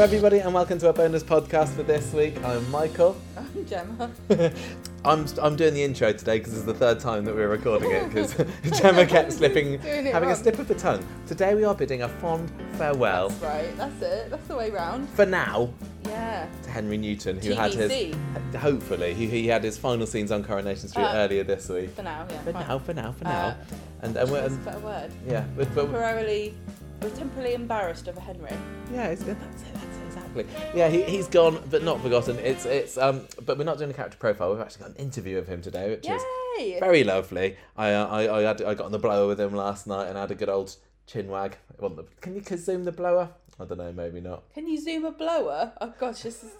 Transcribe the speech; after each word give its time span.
everybody, 0.00 0.38
and 0.38 0.54
welcome 0.54 0.78
to 0.78 0.86
our 0.86 0.92
bonus 0.92 1.22
podcast 1.22 1.74
for 1.74 1.82
this 1.82 2.12
week. 2.12 2.42
I'm 2.44 2.68
Michael. 2.70 3.16
I'm 3.36 3.66
Gemma. 3.66 4.10
I'm 5.04 5.26
I'm 5.40 5.56
doing 5.56 5.74
the 5.74 5.82
intro 5.82 6.12
today 6.12 6.38
because 6.38 6.54
it's 6.54 6.64
the 6.64 6.74
third 6.74 7.00
time 7.00 7.24
that 7.24 7.34
we're 7.34 7.48
recording 7.48 7.90
it 7.90 8.08
because 8.08 8.34
Gemma 8.80 9.04
kept 9.06 9.32
slipping, 9.32 9.78
having 9.80 10.30
a 10.30 10.36
slip 10.36 10.58
of 10.58 10.68
the 10.68 10.74
tongue. 10.74 11.04
Today 11.26 11.54
we 11.54 11.64
are 11.64 11.74
bidding 11.74 12.02
a 12.02 12.08
fond 12.08 12.50
farewell 12.74 13.28
That's 13.28 13.42
right. 13.42 13.76
That's 13.76 14.02
it. 14.02 14.30
That's 14.30 14.46
the 14.48 14.56
way 14.56 14.70
round. 14.70 15.08
for 15.10 15.26
now 15.26 15.70
Yeah. 16.06 16.46
to 16.62 16.70
Henry 16.70 16.96
Newton, 16.96 17.38
who 17.40 17.52
had 17.52 17.72
his 17.74 18.14
hopefully 18.56 19.14
he, 19.14 19.26
he 19.26 19.46
had 19.48 19.62
his 19.64 19.76
final 19.78 20.06
scenes 20.06 20.30
on 20.32 20.42
Coronation 20.44 20.88
Street 20.88 21.04
Uh, 21.04 21.14
earlier 21.16 21.44
this 21.44 21.68
week. 21.68 21.90
For 21.90 22.02
now, 22.02 22.26
yeah. 22.30 22.38
For 22.42 22.52
fine. 22.52 22.66
now, 22.66 22.78
for 22.78 22.94
now, 22.94 23.12
for 23.12 23.26
Uh, 23.26 23.30
now, 23.30 23.56
and 24.02 24.16
and, 24.16 24.30
we're, 24.30 24.40
That's 24.42 24.54
a 24.54 24.58
better 24.58 24.78
word. 24.80 25.12
yeah, 25.28 25.44
but, 25.56 25.74
but 25.74 25.82
Temporarily, 25.82 26.54
we're 27.02 27.10
temporarily 27.10 27.54
embarrassed 27.54 28.08
of 28.08 28.16
a 28.16 28.20
Henry. 28.20 28.50
Yeah, 28.92 29.06
it's 29.08 29.22
good. 29.22 29.36
That's 29.40 29.62
it. 29.62 29.68
Exactly. 30.36 30.78
Yeah, 30.78 30.88
he, 30.88 31.02
he's 31.02 31.28
gone, 31.28 31.62
but 31.70 31.82
not 31.82 32.00
forgotten. 32.00 32.38
It's 32.38 32.64
it's 32.64 32.96
um, 32.98 33.26
but 33.44 33.58
we're 33.58 33.64
not 33.64 33.78
doing 33.78 33.90
a 33.90 33.94
character 33.94 34.18
profile. 34.18 34.52
We've 34.52 34.60
actually 34.60 34.82
got 34.82 34.90
an 34.90 34.96
interview 34.96 35.38
of 35.38 35.46
him 35.48 35.62
today, 35.62 35.90
which 35.90 36.08
is 36.08 36.22
very 36.80 37.04
lovely. 37.04 37.56
I 37.76 37.92
uh, 37.92 38.06
I 38.06 38.38
I, 38.38 38.42
had, 38.42 38.62
I 38.62 38.74
got 38.74 38.86
on 38.86 38.92
the 38.92 38.98
blower 38.98 39.26
with 39.26 39.40
him 39.40 39.54
last 39.54 39.86
night 39.86 40.08
and 40.08 40.16
I 40.16 40.22
had 40.22 40.30
a 40.30 40.34
good 40.34 40.48
old 40.48 40.76
chin 41.06 41.28
wag. 41.28 41.56
Can 42.20 42.34
you 42.34 42.42
zoom 42.56 42.84
the 42.84 42.92
blower? 42.92 43.30
I 43.58 43.64
don't 43.64 43.78
know, 43.78 43.92
maybe 43.92 44.20
not. 44.20 44.44
Can 44.54 44.66
you 44.66 44.80
zoom 44.80 45.04
a 45.04 45.12
blower? 45.12 45.72
Oh 45.80 45.92
gosh, 45.98 46.22
this 46.22 46.42
is 46.42 46.52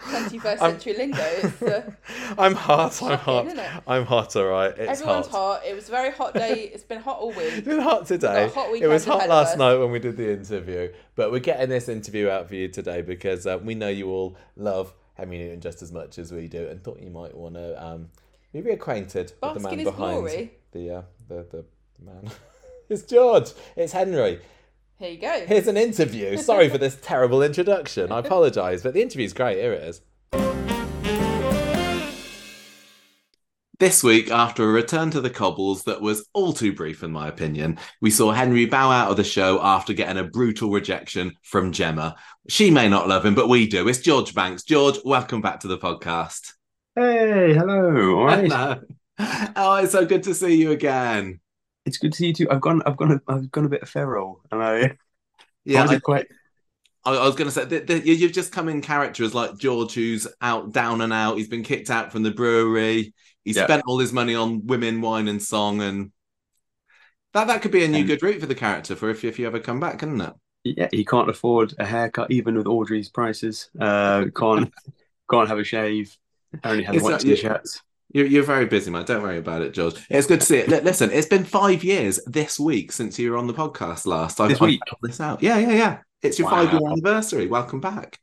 21st 0.00 0.46
I'm- 0.46 0.58
century 0.58 0.94
lingo. 0.96 1.18
It's, 1.22 1.62
uh, 1.62 1.90
I'm 2.38 2.54
hot. 2.54 3.02
I'm 3.02 3.18
hot. 3.18 3.82
I'm 3.86 4.04
hot. 4.04 4.36
All 4.36 4.46
right. 4.46 4.70
It's 4.76 5.00
everyone's 5.00 5.26
hot. 5.26 5.60
hot. 5.60 5.66
It 5.66 5.74
was 5.74 5.88
a 5.88 5.90
very 5.90 6.12
hot 6.12 6.34
day. 6.34 6.70
It's 6.72 6.84
been 6.84 7.00
hot 7.00 7.18
all 7.18 7.30
week. 7.30 7.52
It's 7.52 7.66
been 7.66 7.80
hot 7.80 8.06
today. 8.06 8.48
Hot 8.54 8.74
it 8.74 8.86
was 8.86 9.04
hot 9.04 9.28
last 9.28 9.58
night 9.58 9.74
when 9.74 9.90
we 9.90 9.98
did 9.98 10.16
the 10.16 10.32
interview, 10.32 10.92
but 11.16 11.32
we're 11.32 11.40
getting 11.40 11.68
this 11.68 11.88
interview 11.88 12.28
out 12.28 12.48
for 12.48 12.54
you 12.54 12.68
today 12.68 13.02
because 13.02 13.46
uh, 13.46 13.58
we 13.62 13.74
know 13.74 13.88
you 13.88 14.08
all 14.08 14.36
love 14.56 14.92
Henry 15.14 15.38
Newton 15.38 15.60
just 15.60 15.82
as 15.82 15.90
much 15.92 16.18
as 16.18 16.32
we 16.32 16.46
do, 16.46 16.68
and 16.68 16.82
thought 16.82 17.00
you 17.00 17.10
might 17.10 17.36
want 17.36 17.54
to 17.54 17.84
um, 17.84 18.08
be 18.52 18.62
reacquainted 18.62 19.32
with 19.42 19.54
the 19.54 19.60
man 19.60 19.76
behind 19.76 19.94
glory. 19.94 20.52
the 20.72 20.90
uh, 20.90 21.02
the 21.28 21.46
the 21.50 21.64
man. 22.04 22.30
it's 22.88 23.02
George. 23.02 23.50
It's 23.76 23.92
Henry. 23.92 24.40
Here 25.00 25.12
you 25.12 25.18
go. 25.18 25.46
Here's 25.46 25.68
an 25.68 25.76
interview. 25.76 26.36
Sorry 26.38 26.68
for 26.68 26.76
this 26.76 26.98
terrible 27.00 27.40
introduction. 27.40 28.10
I 28.10 28.18
apologise, 28.18 28.82
but 28.82 28.94
the 28.94 29.00
interview's 29.00 29.32
great. 29.32 29.58
Here 29.58 29.72
it 29.72 29.84
is. 29.84 30.00
This 33.78 34.02
week, 34.02 34.32
after 34.32 34.64
a 34.64 34.72
return 34.72 35.12
to 35.12 35.20
the 35.20 35.30
cobbles 35.30 35.84
that 35.84 36.00
was 36.00 36.28
all 36.32 36.52
too 36.52 36.72
brief, 36.72 37.04
in 37.04 37.12
my 37.12 37.28
opinion, 37.28 37.78
we 38.00 38.10
saw 38.10 38.32
Henry 38.32 38.66
bow 38.66 38.90
out 38.90 39.12
of 39.12 39.16
the 39.16 39.22
show 39.22 39.62
after 39.62 39.92
getting 39.92 40.18
a 40.18 40.24
brutal 40.24 40.70
rejection 40.70 41.36
from 41.44 41.70
Gemma. 41.70 42.16
She 42.48 42.72
may 42.72 42.88
not 42.88 43.06
love 43.06 43.24
him, 43.24 43.36
but 43.36 43.48
we 43.48 43.68
do. 43.68 43.86
It's 43.86 44.00
George 44.00 44.34
Banks. 44.34 44.64
George, 44.64 44.98
welcome 45.04 45.40
back 45.40 45.60
to 45.60 45.68
the 45.68 45.78
podcast. 45.78 46.54
Hey, 46.96 47.54
hello. 47.54 48.18
All 48.18 48.24
right. 48.24 48.50
Hello. 48.50 48.80
Oh, 49.54 49.76
it's 49.76 49.92
so 49.92 50.04
good 50.04 50.24
to 50.24 50.34
see 50.34 50.56
you 50.56 50.72
again. 50.72 51.38
It's 51.88 51.96
good 51.98 52.12
to 52.12 52.16
see 52.18 52.26
you 52.28 52.32
too. 52.34 52.50
I've 52.50 52.60
gone, 52.60 52.82
I've 52.84 52.96
gone, 52.96 53.20
I've 53.26 53.50
gone 53.50 53.64
a 53.64 53.68
bit 53.68 53.88
feral, 53.88 54.42
and 54.52 54.62
I, 54.62 54.96
Yeah, 55.64 55.84
I 55.84 55.94
I, 55.94 55.98
quite. 55.98 56.26
I, 57.04 57.14
I 57.14 57.24
was 57.26 57.34
going 57.34 57.48
to 57.48 57.52
say 57.52 57.64
that 57.64 57.86
that 57.86 58.04
you- 58.06 58.14
you've 58.14 58.32
just 58.32 58.52
come 58.52 58.68
in 58.68 58.82
character 58.82 59.24
as 59.24 59.34
like 59.34 59.56
George, 59.56 59.94
who's 59.94 60.28
out 60.42 60.72
down 60.72 61.00
and 61.00 61.12
out. 61.12 61.38
He's 61.38 61.48
been 61.48 61.62
kicked 61.62 61.88
out 61.90 62.12
from 62.12 62.22
the 62.22 62.30
brewery. 62.30 63.14
He 63.44 63.52
Yeah. 63.52 63.64
spent 63.64 63.84
all 63.86 63.98
his 63.98 64.12
money 64.12 64.34
on 64.34 64.66
women, 64.66 65.00
wine, 65.00 65.28
and 65.28 65.42
song, 65.42 65.80
and 65.80 66.12
that 67.32 67.46
that 67.46 67.62
could 67.62 67.72
be 67.72 67.84
a 67.84 67.88
new 67.88 67.98
And- 68.00 68.06
good 68.06 68.22
route 68.22 68.40
for 68.40 68.46
the 68.46 68.54
character 68.54 68.94
for 68.94 69.08
if 69.08 69.24
if 69.24 69.38
you 69.38 69.46
ever 69.46 69.60
come 69.60 69.80
back, 69.80 69.98
couldn't 69.98 70.20
it? 70.20 70.34
Yeah, 70.64 70.88
he 70.90 71.04
can't 71.04 71.30
afford 71.30 71.72
a 71.78 71.86
haircut 71.86 72.30
even 72.30 72.54
with 72.56 72.66
Audrey's 72.66 73.08
prices. 73.08 73.70
Uh, 73.80 74.26
can't, 74.36 74.70
can't 75.30 75.48
have 75.48 75.58
a 75.58 75.64
shave. 75.64 76.14
Only 76.64 76.84
has 76.84 77.02
one 77.02 77.18
t-shirts. 77.18 77.80
You're, 78.10 78.26
you're 78.26 78.42
very 78.42 78.64
busy, 78.66 78.90
man. 78.90 79.04
Don't 79.04 79.22
worry 79.22 79.36
about 79.38 79.60
it, 79.62 79.74
George. 79.74 79.94
It's 80.08 80.26
good 80.26 80.40
to 80.40 80.46
see 80.46 80.58
it. 80.58 80.68
Li- 80.68 80.80
Listen, 80.80 81.10
it's 81.10 81.26
been 81.26 81.44
five 81.44 81.84
years 81.84 82.20
this 82.26 82.58
week 82.58 82.90
since 82.92 83.18
you 83.18 83.30
were 83.30 83.36
on 83.36 83.46
the 83.46 83.52
podcast 83.54 84.06
last. 84.06 84.40
I've, 84.40 84.48
This 84.48 84.60
week? 84.60 84.80
this 85.02 85.20
out. 85.20 85.42
Yeah, 85.42 85.58
yeah, 85.58 85.72
yeah. 85.72 85.98
It's 86.22 86.38
your 86.38 86.50
Wow. 86.50 86.64
five 86.64 86.72
year 86.72 86.90
anniversary. 86.90 87.46
Welcome 87.48 87.80
back. 87.80 88.18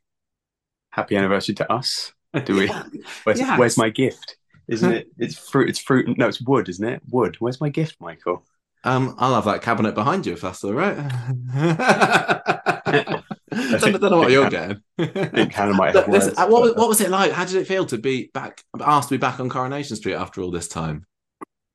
Happy 0.90 1.16
anniversary 1.16 1.54
to 1.56 1.72
us. 1.72 2.12
Do 2.44 2.56
we? 2.56 2.66
Yeah. 2.68 2.84
Where's, 3.24 3.38
Yes. 3.38 3.58
where's 3.58 3.78
my 3.78 3.90
gift? 3.90 4.36
Isn't 4.68 4.92
it? 4.92 5.08
It's 5.18 5.38
fruit. 5.38 5.68
It's 5.68 5.78
fruit. 5.78 6.18
No, 6.18 6.26
it's 6.26 6.42
wood, 6.42 6.68
isn't 6.68 6.84
it? 6.86 7.00
Wood. 7.08 7.36
Where's 7.38 7.60
my 7.60 7.68
gift, 7.68 7.96
Michael? 8.00 8.44
Um, 8.82 9.14
I'll 9.18 9.34
have 9.36 9.44
that 9.46 9.62
cabinet 9.62 9.94
behind 9.94 10.26
you 10.26 10.32
if 10.32 10.40
that's 10.40 10.64
all 10.64 10.74
right. 10.74 10.96
I 13.56 13.78
don't, 13.78 14.00
don't 14.00 14.10
know 14.10 14.18
what 14.18 14.30
you're 14.30 14.50
getting. 14.50 14.82
I 14.98 15.06
think 15.06 15.52
Hannah 15.52 15.74
might 15.74 15.94
have 15.94 16.08
words, 16.08 16.26
what, 16.36 16.48
was- 16.50 16.70
but- 16.72 16.76
what 16.78 16.88
was 16.88 17.00
it 17.00 17.10
like? 17.10 17.32
How 17.32 17.44
did 17.44 17.56
it 17.56 17.66
feel 17.66 17.86
to 17.86 17.98
be 17.98 18.30
back, 18.34 18.64
asked 18.80 19.08
to 19.08 19.14
be 19.14 19.18
back 19.18 19.40
on 19.40 19.48
Coronation 19.48 19.96
Street 19.96 20.14
after 20.14 20.40
all 20.42 20.50
this 20.50 20.68
time? 20.68 21.06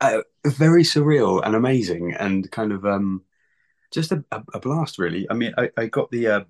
uh, 0.02 0.22
very 0.46 0.82
surreal 0.84 1.42
and 1.46 1.56
amazing 1.56 2.12
and 2.18 2.50
kind 2.52 2.72
of 2.72 2.88
um 2.88 3.22
just 3.92 4.12
a, 4.12 4.24
a, 4.32 4.60
blast 4.60 4.98
really 4.98 5.28
i 5.30 5.36
mean 5.36 5.54
i, 5.60 5.70
I 5.78 5.86
got 5.86 6.10
the 6.10 6.26
uh, 6.28 6.42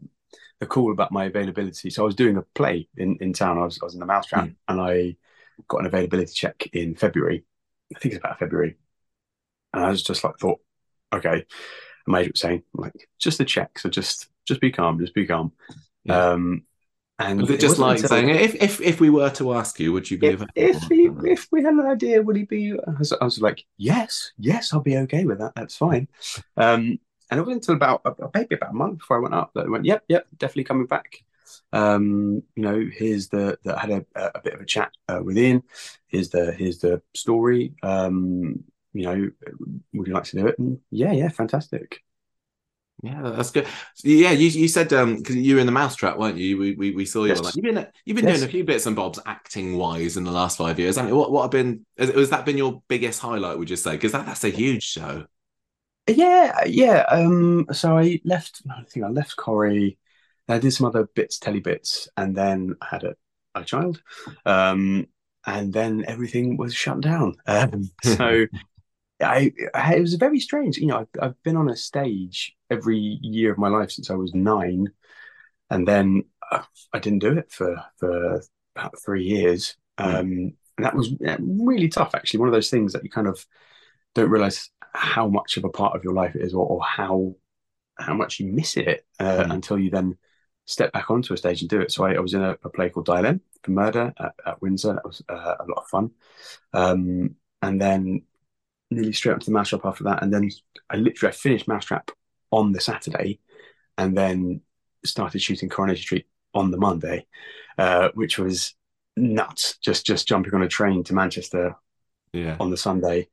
a 0.61 0.65
call 0.65 0.93
about 0.93 1.11
my 1.11 1.25
availability 1.25 1.89
so 1.89 2.03
i 2.03 2.05
was 2.05 2.15
doing 2.15 2.37
a 2.37 2.43
play 2.55 2.87
in, 2.95 3.17
in 3.19 3.33
town 3.33 3.57
I 3.57 3.65
was, 3.65 3.77
I 3.81 3.85
was 3.85 3.93
in 3.93 3.99
the 3.99 4.05
mousetrap 4.05 4.45
Mm. 4.45 4.55
and 4.69 4.79
i 4.79 5.17
got 5.67 5.81
an 5.81 5.85
availability 5.87 6.31
check 6.33 6.69
in 6.71 6.95
february 6.95 7.43
i 7.93 7.99
think 7.99 8.13
it's 8.15 8.23
about 8.23 8.39
february 8.39 8.77
and 9.73 9.83
i 9.83 9.89
was 9.89 10.01
just 10.01 10.23
like 10.23 10.37
thought 10.39 10.61
okay 11.11 11.43
a 12.07 12.09
major 12.09 12.31
was 12.31 12.39
saying 12.39 12.63
like 12.73 12.93
just 13.19 13.41
a 13.41 13.43
check 13.45 13.77
so 13.79 13.89
just 13.89 14.29
just 14.45 14.61
be 14.61 14.71
calm 14.71 14.99
just 14.99 15.13
be 15.13 15.25
calm 15.25 15.51
Yeah. 16.03 16.23
um 16.33 16.63
and 17.19 17.41
Was 17.41 17.49
it 17.51 17.59
just 17.59 17.77
wasn't 17.77 17.79
like 17.79 17.99
saying, 17.99 18.29
if, 18.29 18.55
if 18.55 18.81
if 18.81 18.99
we 18.99 19.09
were 19.09 19.29
to 19.31 19.53
ask 19.53 19.79
you, 19.79 19.93
would 19.93 20.09
you 20.09 20.17
be 20.17 20.27
if, 20.27 20.35
available? 20.35 20.53
if 20.55 20.83
he 20.83 21.09
if 21.29 21.47
we 21.51 21.63
had 21.63 21.73
an 21.73 21.85
idea, 21.85 22.21
would 22.21 22.35
he 22.35 22.43
be? 22.43 22.73
I 22.73 22.91
was, 22.97 23.11
I 23.13 23.23
was 23.23 23.41
like, 23.41 23.65
yes, 23.77 24.31
yes, 24.37 24.73
I'll 24.73 24.81
be 24.81 24.97
okay 24.97 25.25
with 25.25 25.39
that. 25.39 25.53
That's 25.55 25.75
fine. 25.75 26.07
Um, 26.57 26.99
and 27.29 27.39
it 27.39 27.43
wasn't 27.43 27.67
until 27.67 27.75
about 27.75 28.03
maybe 28.33 28.55
about 28.55 28.71
a 28.71 28.73
month 28.73 28.99
before 28.99 29.17
I 29.17 29.21
went 29.21 29.33
up 29.33 29.51
that 29.55 29.65
I 29.65 29.69
went, 29.69 29.85
yep, 29.85 30.03
yep, 30.09 30.27
definitely 30.37 30.65
coming 30.65 30.85
back. 30.85 31.23
Um, 31.73 32.43
you 32.55 32.63
know, 32.63 32.85
here's 32.91 33.29
the 33.29 33.57
that 33.63 33.79
had 33.79 33.89
a, 33.91 34.05
a 34.15 34.41
bit 34.41 34.53
of 34.53 34.61
a 34.61 34.65
chat 34.65 34.91
uh, 35.07 35.21
with 35.23 35.37
Ian. 35.37 35.63
Here's 36.07 36.29
the 36.29 36.51
here's 36.51 36.79
the 36.79 37.01
story. 37.15 37.73
Um, 37.81 38.63
you 38.93 39.03
know, 39.03 39.31
would 39.93 40.07
you 40.07 40.13
like 40.13 40.25
to 40.25 40.37
do 40.37 40.47
it? 40.47 40.59
And 40.59 40.79
yeah, 40.91 41.13
yeah, 41.13 41.29
fantastic. 41.29 42.03
Yeah, 43.03 43.21
that's 43.23 43.49
good. 43.49 43.67
Yeah, 44.03 44.31
you 44.31 44.47
you 44.49 44.67
said 44.67 44.93
um 44.93 45.17
because 45.17 45.35
you 45.35 45.55
were 45.55 45.59
in 45.61 45.65
the 45.65 45.71
mousetrap, 45.71 46.17
weren't 46.17 46.37
you? 46.37 46.57
We 46.57 46.75
we, 46.75 46.91
we 46.91 47.05
saw 47.05 47.23
you. 47.23 47.29
Yes. 47.29 47.41
that. 47.41 47.55
You've 47.55 47.63
been 47.73 47.87
you've 48.05 48.15
been 48.15 48.27
Yes. 48.27 48.37
doing 48.39 48.49
a 48.49 48.51
few 48.51 48.63
bits 48.63 48.85
and 48.85 48.95
bobs 48.95 49.19
acting 49.25 49.75
wise 49.75 50.17
in 50.17 50.23
the 50.23 50.31
last 50.31 50.57
five 50.57 50.77
years. 50.77 50.97
haven't 50.97 51.09
you? 51.09 51.17
what 51.17 51.31
what 51.31 51.41
have 51.43 51.51
been 51.51 51.83
has, 51.97 52.09
has 52.09 52.29
that 52.29 52.45
been 52.45 52.57
your 52.59 52.83
biggest 52.87 53.19
highlight? 53.19 53.57
Would 53.57 53.71
you 53.71 53.75
say? 53.75 53.91
Because 53.93 54.11
that, 54.11 54.27
that's 54.27 54.43
a 54.43 54.49
huge 54.49 54.83
show. 54.83 55.25
Yeah, 56.07 56.63
yeah. 56.65 57.05
Um, 57.09 57.65
so 57.71 57.97
I 57.97 58.19
left. 58.25 58.61
I 58.69 58.83
think 58.83 59.05
I 59.05 59.09
left 59.09 59.35
Corrie. 59.35 59.97
I 60.47 60.59
did 60.59 60.71
some 60.71 60.87
other 60.87 61.05
bits, 61.15 61.39
telly 61.39 61.59
bits, 61.61 62.09
and 62.17 62.35
then 62.35 62.75
I 62.81 62.87
had 62.87 63.03
a, 63.03 63.15
a 63.55 63.63
child. 63.63 64.01
Um, 64.45 65.07
and 65.45 65.71
then 65.73 66.03
everything 66.07 66.57
was 66.57 66.73
shut 66.73 67.01
down. 67.01 67.35
Um, 67.47 67.89
so 68.03 68.45
I, 69.21 69.51
I, 69.73 69.95
it 69.95 70.01
was 70.01 70.15
very 70.15 70.39
strange. 70.39 70.77
You 70.77 70.87
know, 70.87 70.99
I've, 70.99 71.21
I've 71.21 71.43
been 71.43 71.57
on 71.57 71.69
a 71.69 71.75
stage 71.75 72.55
every 72.69 72.97
year 73.21 73.51
of 73.51 73.57
my 73.57 73.69
life 73.69 73.91
since 73.91 74.09
I 74.09 74.15
was 74.15 74.33
nine, 74.33 74.87
and 75.69 75.87
then 75.87 76.23
uh, 76.51 76.63
I 76.93 76.99
didn't 76.99 77.19
do 77.19 77.37
it 77.37 77.51
for 77.51 77.83
for 77.97 78.41
about 78.75 78.99
three 79.03 79.23
years. 79.23 79.75
Um, 79.97 80.53
and 80.77 80.85
that 80.85 80.95
was 80.95 81.13
really 81.39 81.89
tough. 81.89 82.15
Actually, 82.15 82.39
one 82.39 82.49
of 82.49 82.53
those 82.53 82.69
things 82.69 82.93
that 82.93 83.03
you 83.03 83.09
kind 83.09 83.27
of 83.27 83.45
don't 84.15 84.29
realize 84.29 84.69
how 84.93 85.27
much 85.27 85.57
of 85.57 85.63
a 85.63 85.69
part 85.69 85.95
of 85.95 86.03
your 86.03 86.13
life 86.13 86.35
it 86.35 86.41
is, 86.41 86.53
or, 86.53 86.65
or 86.65 86.83
how 86.83 87.35
how 87.97 88.13
much 88.13 88.39
you 88.39 88.51
miss 88.51 88.77
it 88.77 89.05
uh, 89.19 89.43
Mm. 89.43 89.53
until 89.53 89.77
you 89.77 89.89
then 89.91 90.17
step 90.65 90.91
back 90.93 91.11
onto 91.11 91.33
a 91.33 91.37
stage 91.37 91.61
and 91.61 91.69
do 91.69 91.81
it. 91.81 91.91
So 91.91 92.05
I, 92.05 92.13
I 92.13 92.19
was 92.19 92.33
in 92.33 92.41
a, 92.41 92.57
a 92.63 92.69
play 92.69 92.89
called 92.89 93.05
Dilemma 93.05 93.39
for 93.63 93.71
Murder 93.71 94.13
at, 94.17 94.33
at 94.45 94.61
Windsor. 94.61 94.93
That 94.93 95.05
was 95.05 95.21
uh, 95.27 95.55
a 95.59 95.65
lot 95.65 95.77
of 95.77 95.87
fun. 95.87 96.11
Um, 96.73 97.35
and 97.61 97.79
then 97.79 98.23
nearly 98.91 99.13
straight 99.13 99.33
up 99.33 99.39
to 99.39 99.45
the 99.47 99.51
Mousetrap 99.53 99.85
after 99.85 100.03
that. 100.03 100.21
And 100.21 100.31
then 100.33 100.49
I 100.89 100.97
literally 100.97 101.33
I 101.33 101.35
finished 101.35 101.67
Mousetrap 101.67 102.11
on 102.51 102.71
the 102.73 102.81
Saturday, 102.81 103.39
and 103.97 104.15
then 104.15 104.61
started 105.05 105.41
shooting 105.41 105.69
Coronation 105.69 106.03
Street 106.03 106.27
on 106.53 106.69
the 106.69 106.77
Monday, 106.77 107.25
uh, 107.77 108.09
which 108.13 108.37
was 108.37 108.75
nuts. 109.17 109.77
Just 109.83 110.05
just 110.05 110.27
jumping 110.27 110.53
on 110.53 110.61
a 110.61 110.67
train 110.67 111.03
to 111.05 111.13
Manchester 111.15 111.75
Yeah. 112.33 112.57
on 112.59 112.69
the 112.69 112.77
Sunday. 112.77 113.29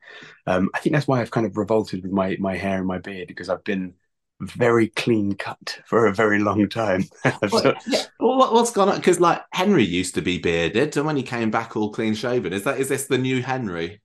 Um, 0.47 0.71
I 0.75 0.79
think 0.81 0.95
that's 0.95 1.07
why 1.09 1.21
I've 1.21 1.31
kind 1.31 1.47
of 1.47 1.57
revolted 1.57 2.03
with 2.03 2.13
my 2.13 2.37
my 2.41 2.57
hair 2.57 2.79
and 2.79 2.87
my 2.87 2.99
beard 2.99 3.29
because 3.29 3.49
I've 3.49 3.65
been 3.65 3.95
very 4.41 4.87
clean 4.87 5.35
cut 5.35 5.81
for 5.85 6.07
a 6.07 6.15
very 6.15 6.39
long 6.39 6.69
time. 6.69 7.03
I've 7.25 7.51
Well, 7.51 7.63
sort- 7.63 7.77
yeah. 7.89 8.03
Well, 8.21 8.39
what, 8.39 8.53
what's 8.55 8.71
gone 8.71 8.89
on? 8.89 8.97
Because 8.97 9.19
like 9.19 9.43
Henry 9.53 9.85
used 9.85 10.15
to 10.15 10.23
be 10.23 10.39
bearded, 10.39 10.97
and 10.97 11.05
when 11.07 11.17
he 11.17 11.25
came 11.25 11.51
back 11.51 11.77
all 11.77 11.91
clean 11.91 12.15
shaven, 12.15 12.53
is 12.53 12.63
that 12.63 12.79
is 12.79 12.89
this 12.89 13.07
the 13.07 13.19
new 13.19 13.43
Henry? 13.43 14.01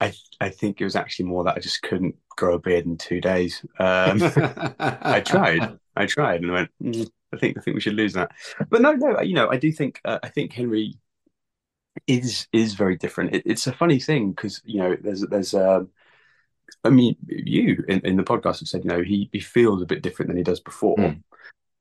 I 0.00 0.12
I 0.40 0.48
think 0.50 0.80
it 0.80 0.84
was 0.84 0.96
actually 0.96 1.26
more 1.26 1.44
that 1.44 1.56
I 1.56 1.60
just 1.60 1.82
couldn't 1.82 2.16
grow 2.30 2.54
a 2.54 2.58
beard 2.58 2.84
in 2.86 2.96
two 2.96 3.20
days. 3.20 3.64
Um, 3.78 4.20
I 4.78 5.20
tried, 5.26 5.78
I 5.96 6.06
tried, 6.06 6.42
and 6.42 6.50
I 6.50 6.54
went. 6.54 6.70
Mm, 6.82 7.10
I 7.32 7.36
think 7.38 7.58
I 7.58 7.60
think 7.60 7.74
we 7.74 7.80
should 7.80 7.94
lose 7.94 8.12
that. 8.14 8.32
But 8.70 8.82
no, 8.82 8.92
no, 8.92 9.20
you 9.20 9.34
know, 9.34 9.48
I 9.50 9.56
do 9.56 9.72
think 9.72 10.00
uh, 10.04 10.18
I 10.22 10.28
think 10.28 10.52
Henry 10.52 10.94
is 12.06 12.48
is 12.52 12.74
very 12.74 12.96
different. 12.96 13.34
It, 13.34 13.42
it's 13.46 13.66
a 13.66 13.72
funny 13.72 13.98
thing 14.00 14.30
because 14.30 14.60
you 14.64 14.80
know 14.80 14.96
there's 15.00 15.22
there's 15.22 15.54
um, 15.54 15.90
I 16.82 16.90
mean 16.90 17.16
you 17.26 17.84
in, 17.88 18.00
in 18.00 18.16
the 18.16 18.24
podcast 18.24 18.60
have 18.60 18.68
said 18.68 18.84
you 18.84 18.90
know 18.90 19.02
he 19.02 19.30
he 19.32 19.40
feels 19.40 19.82
a 19.82 19.86
bit 19.86 20.02
different 20.02 20.28
than 20.28 20.36
he 20.36 20.42
does 20.44 20.60
before. 20.60 20.96
Mm. 20.96 21.22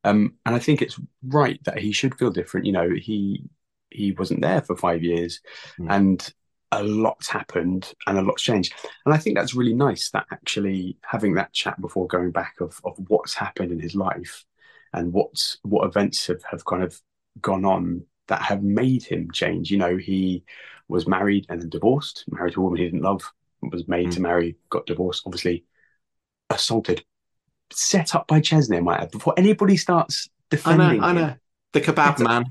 Um, 0.06 0.34
and 0.46 0.54
I 0.54 0.60
think 0.60 0.82
it's 0.82 1.00
right 1.24 1.64
that 1.64 1.80
he 1.80 1.92
should 1.94 2.16
feel 2.16 2.30
different. 2.30 2.66
You 2.66 2.74
know, 2.74 2.90
he 2.90 3.46
he 3.90 4.12
wasn't 4.12 4.42
there 4.42 4.62
for 4.62 4.76
five 4.76 5.04
years, 5.04 5.42
Mm. 5.80 5.88
and 5.90 6.34
a 6.82 6.84
lot's 6.84 7.28
happened 7.28 7.94
and 8.08 8.18
a 8.18 8.22
lot's 8.22 8.44
changed. 8.44 8.74
And 9.06 9.14
I 9.14 9.18
think 9.18 9.38
that's 9.38 9.56
really 9.56 9.74
nice 9.74 10.10
that 10.12 10.26
actually 10.32 10.98
having 11.04 11.36
that 11.36 11.54
chat 11.54 11.80
before 11.82 12.08
going 12.08 12.32
back 12.32 12.56
of 12.62 12.80
of 12.84 12.98
what's 13.08 13.34
happened 13.34 13.72
in 13.72 13.80
his 13.80 13.96
life 13.96 14.46
and 14.94 15.12
what's 15.14 15.58
what 15.64 15.86
events 15.86 16.28
have, 16.28 16.44
have 16.50 16.66
kind 16.66 16.84
of 16.84 17.00
gone 17.42 17.66
on 17.66 18.06
that 18.28 18.42
have 18.42 18.64
made 18.64 19.04
him 19.04 19.32
change. 19.32 19.72
You 19.72 19.78
know, 19.78 19.98
he 19.98 20.44
was 20.88 21.08
married 21.08 21.46
and 21.50 21.62
then 21.62 21.70
divorced, 21.70 22.26
married 22.30 22.54
to 22.54 22.62
a 22.62 22.64
woman 22.64 22.80
he 22.80 22.86
didn't 22.86 23.02
love, 23.02 23.32
was 23.62 23.88
made 23.88 24.12
to 24.12 24.20
mm. 24.20 24.24
marry, 24.24 24.56
got 24.70 24.86
divorced, 24.86 25.24
obviously 25.26 25.66
assaulted, 26.50 27.04
set 27.72 28.16
up 28.16 28.28
by 28.28 28.40
Chesney, 28.40 28.78
I 28.78 28.82
might 28.82 29.02
add, 29.02 29.12
before 29.12 29.34
anybody 29.38 29.78
starts 29.78 30.30
I 30.52 30.56
defending 30.56 31.02
know, 31.02 31.08
I 31.08 31.14
know. 31.14 31.36
The 31.74 31.82
kebab 31.82 32.20
man. 32.20 32.46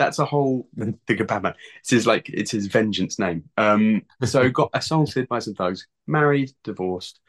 That's 0.00 0.18
a 0.18 0.24
whole 0.24 0.66
thing 1.06 1.20
of 1.20 1.42
man. 1.42 1.54
It's 1.80 1.90
his 1.90 2.06
like 2.06 2.30
it's 2.30 2.50
his 2.52 2.68
vengeance 2.68 3.18
name. 3.18 3.44
Um, 3.58 4.00
so 4.24 4.48
got 4.50 4.70
assaulted 4.72 5.28
by 5.28 5.40
some 5.40 5.54
thugs, 5.54 5.86
married, 6.06 6.52
divorced. 6.64 7.20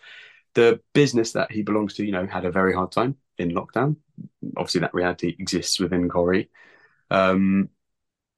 The 0.53 0.79
business 0.93 1.33
that 1.33 1.51
he 1.51 1.63
belongs 1.63 1.95
to, 1.95 2.05
you 2.05 2.13
know, 2.13 2.25
had 2.25 2.45
a 2.45 2.51
very 2.51 2.73
hard 2.73 2.93
time 2.93 3.17
in 3.37 3.51
lockdown. 3.51 3.97
Obviously, 4.55 4.79
that 4.81 4.93
reality 4.93 5.35
exists 5.37 5.81
within 5.81 6.07
Corrie. 6.07 6.49
Um, 7.11 7.69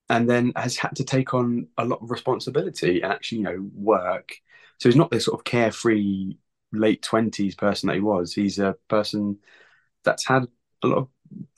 and 0.10 0.30
then 0.30 0.54
has 0.56 0.78
had 0.78 0.96
to 0.98 1.04
take 1.06 1.34
on 1.34 1.68
a 1.78 1.86
lot 1.86 2.02
of 2.02 2.12
responsibility 2.12 3.02
and 3.02 3.14
actually, 3.14 3.40
you 3.40 3.46
know, 3.46 3.70
work. 3.76 4.34
So 4.80 4.90
he's 4.90 4.96
not 4.98 5.12
this 5.12 5.26
sort 5.26 5.40
of 5.40 5.46
carefree 5.46 6.38
late 6.74 7.04
twenties 7.04 7.56
person 7.56 7.88
that 7.88 7.96
he 7.96 8.02
was. 8.02 8.34
He's 8.34 8.60
a 8.60 8.76
person 8.90 9.38
that's 10.04 10.28
had 10.28 10.46
a 10.84 10.88
lot 10.88 10.98
of 11.00 11.08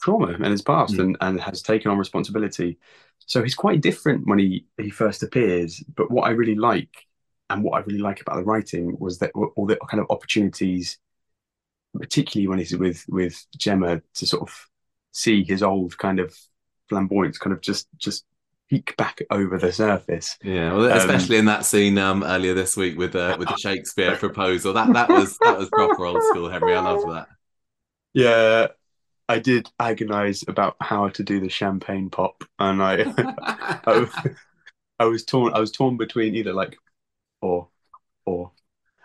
trauma 0.01 0.33
in 0.33 0.43
his 0.43 0.61
past 0.61 0.95
Mm. 0.95 0.99
and, 0.99 1.17
and 1.21 1.41
has 1.41 1.61
taken 1.61 1.91
on 1.91 1.97
responsibility. 1.97 2.77
So 3.25 3.41
he's 3.41 3.55
quite 3.55 3.81
different 3.81 4.27
when 4.27 4.39
he, 4.39 4.65
he 4.77 4.89
first 4.89 5.23
appears. 5.23 5.83
But 5.95 6.11
what 6.11 6.27
I 6.27 6.31
really 6.31 6.55
like 6.55 6.89
and 7.49 7.63
what 7.63 7.77
I 7.77 7.83
really 7.85 7.99
like 7.99 8.21
about 8.21 8.35
the 8.37 8.43
writing 8.43 8.97
was 8.99 9.19
that 9.19 9.31
all 9.33 9.65
the 9.65 9.77
kind 9.89 10.01
of 10.01 10.07
opportunities, 10.09 10.97
particularly 11.97 12.47
when 12.47 12.59
he's 12.59 12.75
with 12.75 13.05
with 13.07 13.45
Gemma, 13.57 14.01
to 14.15 14.25
sort 14.25 14.43
of 14.43 14.69
see 15.11 15.43
his 15.43 15.63
old 15.63 15.97
kind 15.97 16.19
of 16.19 16.35
flamboyance 16.89 17.37
kind 17.37 17.53
of 17.53 17.61
just 17.61 17.87
just 17.97 18.25
peek 18.69 18.97
back 18.97 19.21
over 19.29 19.57
the 19.57 19.71
surface. 19.71 20.37
Yeah, 20.43 20.73
well, 20.73 20.91
Um, 20.91 20.97
especially 20.97 21.37
in 21.37 21.45
that 21.45 21.65
scene 21.65 21.97
um, 21.97 22.23
earlier 22.23 22.53
this 22.53 22.75
week 22.75 22.97
with 22.97 23.15
uh, 23.15 23.35
with 23.39 23.47
the 23.47 23.57
Shakespeare 23.57 24.17
proposal. 24.17 24.73
That 24.73 24.91
that 24.93 25.09
was 25.09 25.37
that 25.39 25.57
was 25.57 25.69
proper 25.69 26.05
old 26.05 26.23
school, 26.23 26.49
Henry. 26.49 26.75
I 26.75 26.81
love 26.81 27.01
that. 27.13 27.27
Yeah, 28.13 28.67
I 29.27 29.39
did 29.39 29.69
agonize 29.79 30.43
about 30.47 30.75
how 30.81 31.09
to 31.09 31.23
do 31.23 31.39
the 31.39 31.49
champagne 31.49 32.09
pop, 32.09 32.43
and 32.59 32.81
I 32.81 33.03
I, 33.87 34.07
I 34.99 35.05
was 35.05 35.25
torn. 35.25 35.53
I 35.53 35.59
was 35.59 35.71
torn 35.71 35.97
between 35.97 36.35
either 36.35 36.53
like 36.53 36.77
or 37.41 37.69
or. 38.25 38.51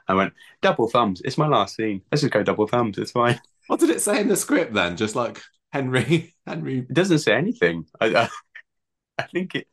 I 0.09 0.15
went 0.15 0.35
double 0.63 0.89
thumbs. 0.89 1.23
It's 1.25 1.39
my 1.39 1.49
last 1.49 1.77
scene. 1.77 2.03
Let's 2.13 2.23
just 2.23 2.33
go 2.33 2.43
double 2.43 2.67
thumbs. 2.67 2.99
It's 2.99 3.13
fine. 3.13 3.41
What 3.69 3.81
did 3.81 3.91
it 3.91 4.03
say 4.03 4.21
in 4.21 4.29
the 4.29 4.37
script 4.37 4.75
then? 4.75 4.97
Just 4.97 5.15
like 5.17 5.41
Henry, 5.73 6.35
Henry. 6.47 6.81
It 6.81 6.93
doesn't 6.95 7.21
say 7.21 7.35
anything. 7.35 7.87
I, 8.01 8.07
I, 8.17 8.29
I 9.19 9.23
think 9.25 9.55
it. 9.55 9.69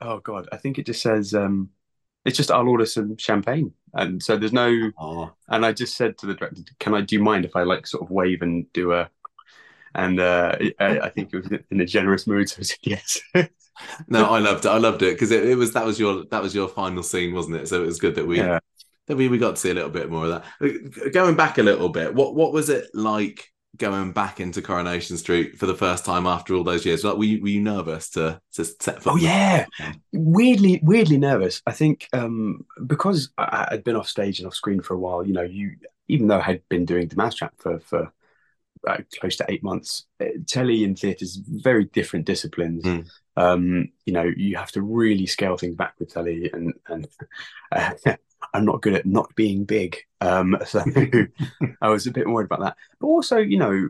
Oh 0.00 0.20
God, 0.20 0.48
I 0.52 0.58
think 0.58 0.78
it 0.78 0.86
just 0.86 1.02
says. 1.02 1.34
um 1.34 1.70
It's 2.24 2.36
just 2.36 2.50
I'll 2.50 2.68
order 2.68 2.86
some 2.86 3.16
champagne, 3.18 3.72
and 3.94 4.22
so 4.22 4.36
there's 4.36 4.52
no. 4.52 4.92
Oh, 4.98 5.32
And 5.48 5.66
I 5.66 5.72
just 5.72 5.96
said 5.96 6.18
to 6.18 6.26
the 6.26 6.34
director, 6.34 6.62
"Can 6.80 6.94
I? 6.94 7.02
Do 7.02 7.16
you 7.16 7.22
mind 7.22 7.44
if 7.44 7.56
I 7.56 7.64
like 7.64 7.86
sort 7.86 8.04
of 8.04 8.10
wave 8.10 8.42
and 8.42 8.72
do 8.72 8.92
a?" 8.92 9.10
And 9.94 10.20
uh, 10.20 10.56
I, 10.78 11.00
I 11.00 11.08
think 11.10 11.30
it 11.32 11.36
was 11.36 11.60
in 11.70 11.80
a 11.80 11.86
generous 11.86 12.26
mood, 12.26 12.48
so 12.48 12.56
I 12.60 12.62
said 12.62 12.78
yes. 12.82 13.20
no, 14.08 14.26
I 14.26 14.38
loved 14.38 14.64
it. 14.64 14.68
I 14.68 14.78
loved 14.78 15.02
it 15.02 15.14
because 15.14 15.30
it, 15.30 15.44
it 15.48 15.56
was 15.56 15.72
that 15.72 15.84
was 15.84 15.98
your 15.98 16.24
that 16.26 16.42
was 16.42 16.54
your 16.54 16.68
final 16.68 17.02
scene, 17.02 17.34
wasn't 17.34 17.56
it? 17.56 17.68
So 17.68 17.82
it 17.82 17.86
was 17.86 17.98
good 17.98 18.14
that 18.14 18.26
we 18.26 18.38
yeah. 18.38 18.60
that 19.06 19.16
we, 19.16 19.28
we 19.28 19.38
got 19.38 19.56
to 19.56 19.60
see 19.60 19.70
a 19.70 19.74
little 19.74 19.90
bit 19.90 20.10
more 20.10 20.26
of 20.26 20.42
that. 20.60 21.12
Going 21.12 21.36
back 21.36 21.58
a 21.58 21.62
little 21.62 21.88
bit, 21.88 22.14
what 22.14 22.34
what 22.34 22.52
was 22.52 22.68
it 22.68 22.88
like 22.94 23.50
going 23.76 24.12
back 24.12 24.40
into 24.40 24.60
Coronation 24.62 25.16
Street 25.16 25.58
for 25.58 25.66
the 25.66 25.74
first 25.74 26.04
time 26.04 26.26
after 26.26 26.54
all 26.54 26.64
those 26.64 26.84
years? 26.84 27.04
Like, 27.04 27.16
were 27.16 27.24
you, 27.24 27.42
were 27.42 27.48
you 27.48 27.60
nervous 27.60 28.10
to 28.10 28.40
to 28.54 28.64
set 28.64 29.02
foot? 29.02 29.14
Oh 29.14 29.16
yeah, 29.16 29.66
weirdly, 30.12 30.80
weirdly 30.82 31.18
nervous. 31.18 31.62
I 31.66 31.72
think 31.72 32.08
um, 32.12 32.66
because 32.86 33.30
I, 33.38 33.68
I'd 33.72 33.84
been 33.84 33.96
off 33.96 34.08
stage 34.08 34.38
and 34.38 34.46
off 34.46 34.54
screen 34.54 34.80
for 34.80 34.94
a 34.94 34.98
while. 34.98 35.26
You 35.26 35.32
know, 35.32 35.42
you 35.42 35.76
even 36.08 36.28
though 36.28 36.38
I 36.38 36.42
had 36.42 36.68
been 36.68 36.84
doing 36.84 37.08
the 37.08 37.16
Mousetrap 37.16 37.54
for 37.58 37.80
for 37.80 38.12
uh, 38.86 38.98
close 39.18 39.36
to 39.36 39.46
eight 39.48 39.62
months, 39.62 40.06
uh, 40.20 40.26
telly 40.46 40.84
and 40.84 40.98
theatre 40.98 41.24
is 41.24 41.36
very 41.36 41.84
different 41.84 42.26
disciplines. 42.26 42.84
Mm. 42.84 43.06
Um, 43.36 43.88
you 44.06 44.12
know, 44.12 44.30
you 44.36 44.56
have 44.56 44.72
to 44.72 44.82
really 44.82 45.26
scale 45.26 45.56
things 45.56 45.76
back 45.76 45.94
with 45.98 46.12
telly, 46.12 46.50
and 46.52 46.74
and 46.86 47.08
uh, 47.72 47.92
I'm 48.54 48.64
not 48.64 48.82
good 48.82 48.94
at 48.94 49.06
not 49.06 49.34
being 49.34 49.64
big. 49.64 49.98
Um, 50.20 50.56
so 50.66 50.82
I 51.80 51.88
was 51.88 52.06
a 52.06 52.12
bit 52.12 52.28
worried 52.28 52.46
about 52.46 52.60
that. 52.60 52.76
But 53.00 53.06
also, 53.06 53.38
you 53.38 53.58
know, 53.58 53.88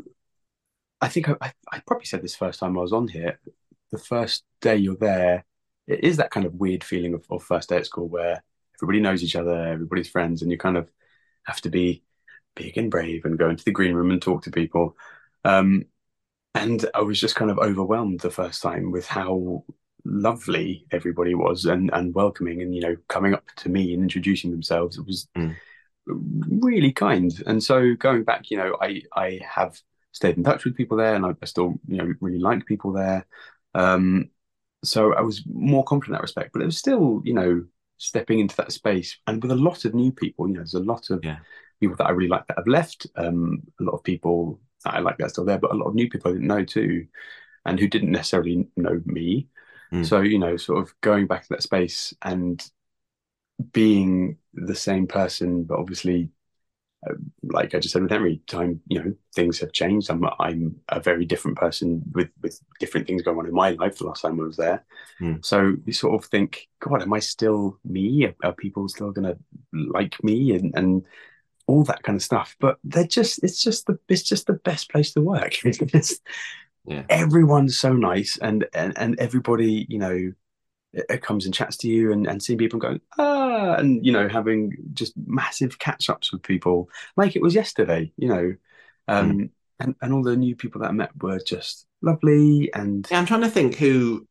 I 1.00 1.08
think 1.08 1.28
I, 1.28 1.36
I, 1.40 1.52
I 1.72 1.82
probably 1.86 2.06
said 2.06 2.22
this 2.22 2.36
first 2.36 2.60
time 2.60 2.76
I 2.76 2.82
was 2.82 2.92
on 2.92 3.08
here. 3.08 3.38
The 3.92 3.98
first 3.98 4.44
day 4.60 4.76
you're 4.76 4.96
there, 4.96 5.44
it 5.86 6.04
is 6.04 6.18
that 6.18 6.30
kind 6.30 6.46
of 6.46 6.54
weird 6.54 6.84
feeling 6.84 7.14
of, 7.14 7.24
of 7.30 7.42
first 7.42 7.68
day 7.68 7.76
at 7.76 7.86
school 7.86 8.08
where 8.08 8.42
everybody 8.76 9.00
knows 9.00 9.22
each 9.22 9.36
other, 9.36 9.54
everybody's 9.66 10.08
friends, 10.08 10.42
and 10.42 10.50
you 10.50 10.58
kind 10.58 10.76
of 10.76 10.90
have 11.44 11.60
to 11.62 11.70
be 11.70 12.02
big 12.54 12.76
and 12.76 12.90
brave 12.90 13.24
and 13.24 13.38
go 13.38 13.48
into 13.48 13.64
the 13.64 13.70
green 13.72 13.94
room 13.94 14.10
and 14.10 14.20
talk 14.20 14.42
to 14.44 14.50
people. 14.50 14.96
Um, 15.44 15.84
and 16.54 16.84
I 16.94 17.02
was 17.02 17.20
just 17.20 17.36
kind 17.36 17.50
of 17.50 17.58
overwhelmed 17.58 18.20
the 18.20 18.30
first 18.30 18.62
time 18.62 18.90
with 18.90 19.06
how 19.06 19.64
lovely 20.04 20.86
everybody 20.90 21.34
was 21.34 21.64
and, 21.64 21.90
and 21.92 22.14
welcoming 22.14 22.62
and, 22.62 22.74
you 22.74 22.80
know, 22.80 22.96
coming 23.08 23.34
up 23.34 23.44
to 23.56 23.68
me 23.68 23.94
and 23.94 24.02
introducing 24.02 24.50
themselves. 24.50 24.98
It 24.98 25.06
was 25.06 25.28
Mm. 25.36 25.54
really 26.06 26.92
kind. 26.92 27.30
And 27.46 27.62
so 27.62 27.94
going 27.94 28.24
back, 28.24 28.50
you 28.50 28.56
know, 28.56 28.76
I, 28.80 29.02
I 29.14 29.40
have 29.48 29.78
stayed 30.12 30.36
in 30.36 30.42
touch 30.42 30.64
with 30.64 30.76
people 30.76 30.96
there 30.96 31.14
and 31.14 31.24
I, 31.24 31.34
I 31.40 31.44
still, 31.44 31.74
you 31.86 31.98
know, 31.98 32.12
really 32.20 32.38
like 32.38 32.66
people 32.66 32.92
there. 32.92 33.26
Um, 33.74 34.30
so 34.82 35.14
I 35.14 35.20
was 35.20 35.44
more 35.46 35.84
confident 35.84 36.14
in 36.14 36.18
that 36.18 36.22
respect, 36.22 36.52
but 36.52 36.62
it 36.62 36.66
was 36.66 36.78
still, 36.78 37.20
you 37.24 37.34
know, 37.34 37.64
stepping 37.98 38.40
into 38.40 38.56
that 38.56 38.72
space 38.72 39.18
and 39.26 39.42
with 39.42 39.52
a 39.52 39.56
lot 39.56 39.84
of 39.84 39.94
new 39.94 40.10
people, 40.10 40.48
you 40.48 40.54
know, 40.54 40.60
there's 40.60 40.74
a 40.74 40.80
lot 40.80 41.10
of 41.10 41.22
Yeah. 41.22 41.36
People 41.80 41.96
that 41.96 42.06
I 42.06 42.10
really 42.10 42.28
like 42.28 42.46
that 42.46 42.58
have 42.58 42.66
left, 42.66 43.06
um, 43.16 43.62
a 43.80 43.84
lot 43.84 43.94
of 43.94 44.04
people 44.04 44.60
that 44.84 44.94
I 44.94 45.00
like 45.00 45.18
that 45.18 45.26
are 45.26 45.30
still 45.30 45.44
there, 45.44 45.58
but 45.58 45.72
a 45.72 45.74
lot 45.76 45.88
of 45.88 45.94
new 45.94 46.08
people 46.08 46.30
I 46.30 46.34
didn't 46.34 46.48
know 46.48 46.64
too, 46.64 47.06
and 47.64 47.78
who 47.78 47.88
didn't 47.88 48.12
necessarily 48.12 48.68
know 48.76 49.00
me. 49.04 49.48
Mm. 49.92 50.06
So, 50.06 50.20
you 50.20 50.38
know, 50.38 50.56
sort 50.56 50.78
of 50.78 50.94
going 51.00 51.26
back 51.26 51.42
to 51.42 51.48
that 51.50 51.62
space 51.62 52.14
and 52.22 52.64
being 53.72 54.38
the 54.54 54.74
same 54.74 55.06
person, 55.06 55.64
but 55.64 55.78
obviously 55.78 56.30
uh, 57.08 57.14
like 57.42 57.74
I 57.74 57.78
just 57.78 57.94
said 57.94 58.02
with 58.02 58.10
Henry, 58.10 58.42
time 58.46 58.80
you 58.88 59.02
know 59.02 59.14
things 59.34 59.58
have 59.60 59.72
changed. 59.72 60.10
I'm 60.10 60.22
I'm 60.38 60.76
a 60.90 61.00
very 61.00 61.24
different 61.24 61.56
person 61.56 62.02
with 62.12 62.28
with 62.42 62.60
different 62.78 63.06
things 63.06 63.22
going 63.22 63.38
on 63.38 63.46
in 63.46 63.54
my 63.54 63.70
life. 63.70 63.98
The 63.98 64.06
last 64.06 64.22
time 64.22 64.38
I 64.38 64.44
was 64.44 64.56
there, 64.56 64.84
Mm. 65.20 65.44
so 65.44 65.76
you 65.84 65.92
sort 65.92 66.14
of 66.14 66.28
think, 66.30 66.68
God, 66.78 67.02
am 67.02 67.12
I 67.12 67.18
still 67.18 67.78
me? 67.84 68.26
Are, 68.26 68.34
are 68.42 68.52
people 68.54 68.88
still 68.88 69.12
going 69.12 69.34
to 69.34 69.38
like 69.72 70.22
me 70.22 70.54
and 70.54 70.74
and 70.76 71.04
all 71.70 71.84
that 71.84 72.02
kind 72.02 72.16
of 72.16 72.22
stuff? 72.22 72.56
But 72.60 72.78
they're 72.84 73.06
just 73.06 73.42
it's 73.44 73.62
just 73.62 73.86
the 73.86 73.98
it's 74.08 74.22
just 74.22 74.46
the 74.46 74.54
best 74.54 74.90
place 74.90 75.12
to 75.14 75.20
work. 75.22 75.54
It's, 75.64 76.20
Yeah. 76.84 77.04
everyone's 77.08 77.76
so 77.76 77.92
nice 77.92 78.38
and 78.38 78.66
and 78.74 78.96
and 78.96 79.18
everybody 79.18 79.86
you 79.88 79.98
know 79.98 80.32
it 80.92 81.06
it 81.10 81.22
comes 81.22 81.44
and 81.46 81.54
chats 81.54 81.76
to 81.78 81.88
you 81.88 82.12
and, 82.12 82.26
and 82.26 82.42
seeing 82.42 82.58
people 82.58 82.78
going 82.78 83.00
ah 83.18 83.74
and 83.76 84.04
you 84.06 84.12
know 84.12 84.28
having 84.28 84.72
just 84.94 85.14
massive 85.26 85.78
catch 85.78 86.10
ups 86.10 86.32
with 86.32 86.42
people 86.42 86.88
like 87.16 87.36
it 87.36 87.42
was 87.42 87.54
yesterday 87.54 88.12
you 88.16 88.28
know 88.28 88.54
um 89.08 89.50
and, 89.80 89.94
and 90.02 90.12
all 90.12 90.22
the 90.22 90.36
new 90.36 90.56
people 90.56 90.80
that 90.82 90.90
I 90.90 90.92
met 90.92 91.10
were 91.22 91.40
just 91.40 91.86
lovely 92.02 92.70
and 92.74 93.10
Yeah, 93.10 93.18
I'm 93.18 93.26
trying 93.26 93.40
to 93.42 93.48
think 93.50 93.76
who, 93.76 94.26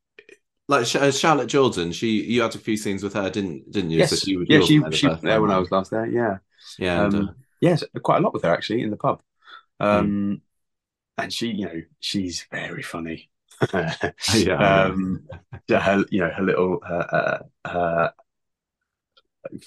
like 0.68 0.94
uh, 0.96 1.12
Charlotte 1.12 1.48
Jordan. 1.48 1.92
She, 1.92 2.24
you 2.24 2.42
had 2.42 2.56
a 2.56 2.60
few 2.60 2.78
scenes 2.78 3.04
with 3.04 3.14
her, 3.14 3.30
didn't 3.30 3.72
didn't 3.72 3.92
you? 3.92 4.04
yes 4.04 4.10
So 4.10 4.18
she, 4.18 4.38
yeah 4.48 4.60
she 4.60 4.84
she 4.92 5.10
there 5.22 5.42
when 5.42 5.52
I 5.52 5.60
was 5.60 5.72
last 5.72 5.92
there 5.92 6.06
yeah 6.06 6.38
Yeah, 6.78 7.04
and, 7.04 7.16
uh, 7.16 7.24
um 7.24 7.36
yes 7.62 7.84
quite 8.04 8.18
a 8.18 8.22
lot 8.22 8.34
with 8.34 8.44
her 8.44 8.54
actually 8.54 8.82
in 8.82 8.90
the 8.90 8.98
pub 8.98 9.22
um 9.80 10.42
and 11.18 11.34
she 11.34 11.48
you 11.48 11.66
know 11.66 11.82
she's 12.00 12.46
very 12.52 12.84
funny 12.84 13.30
Yeah. 14.34 14.86
um 14.86 15.24
her 15.70 16.06
you 16.10 16.22
know 16.22 16.30
her 16.30 16.44
little 16.44 16.80
her, 16.88 17.44
uh, 17.66 17.70
her 17.70 18.14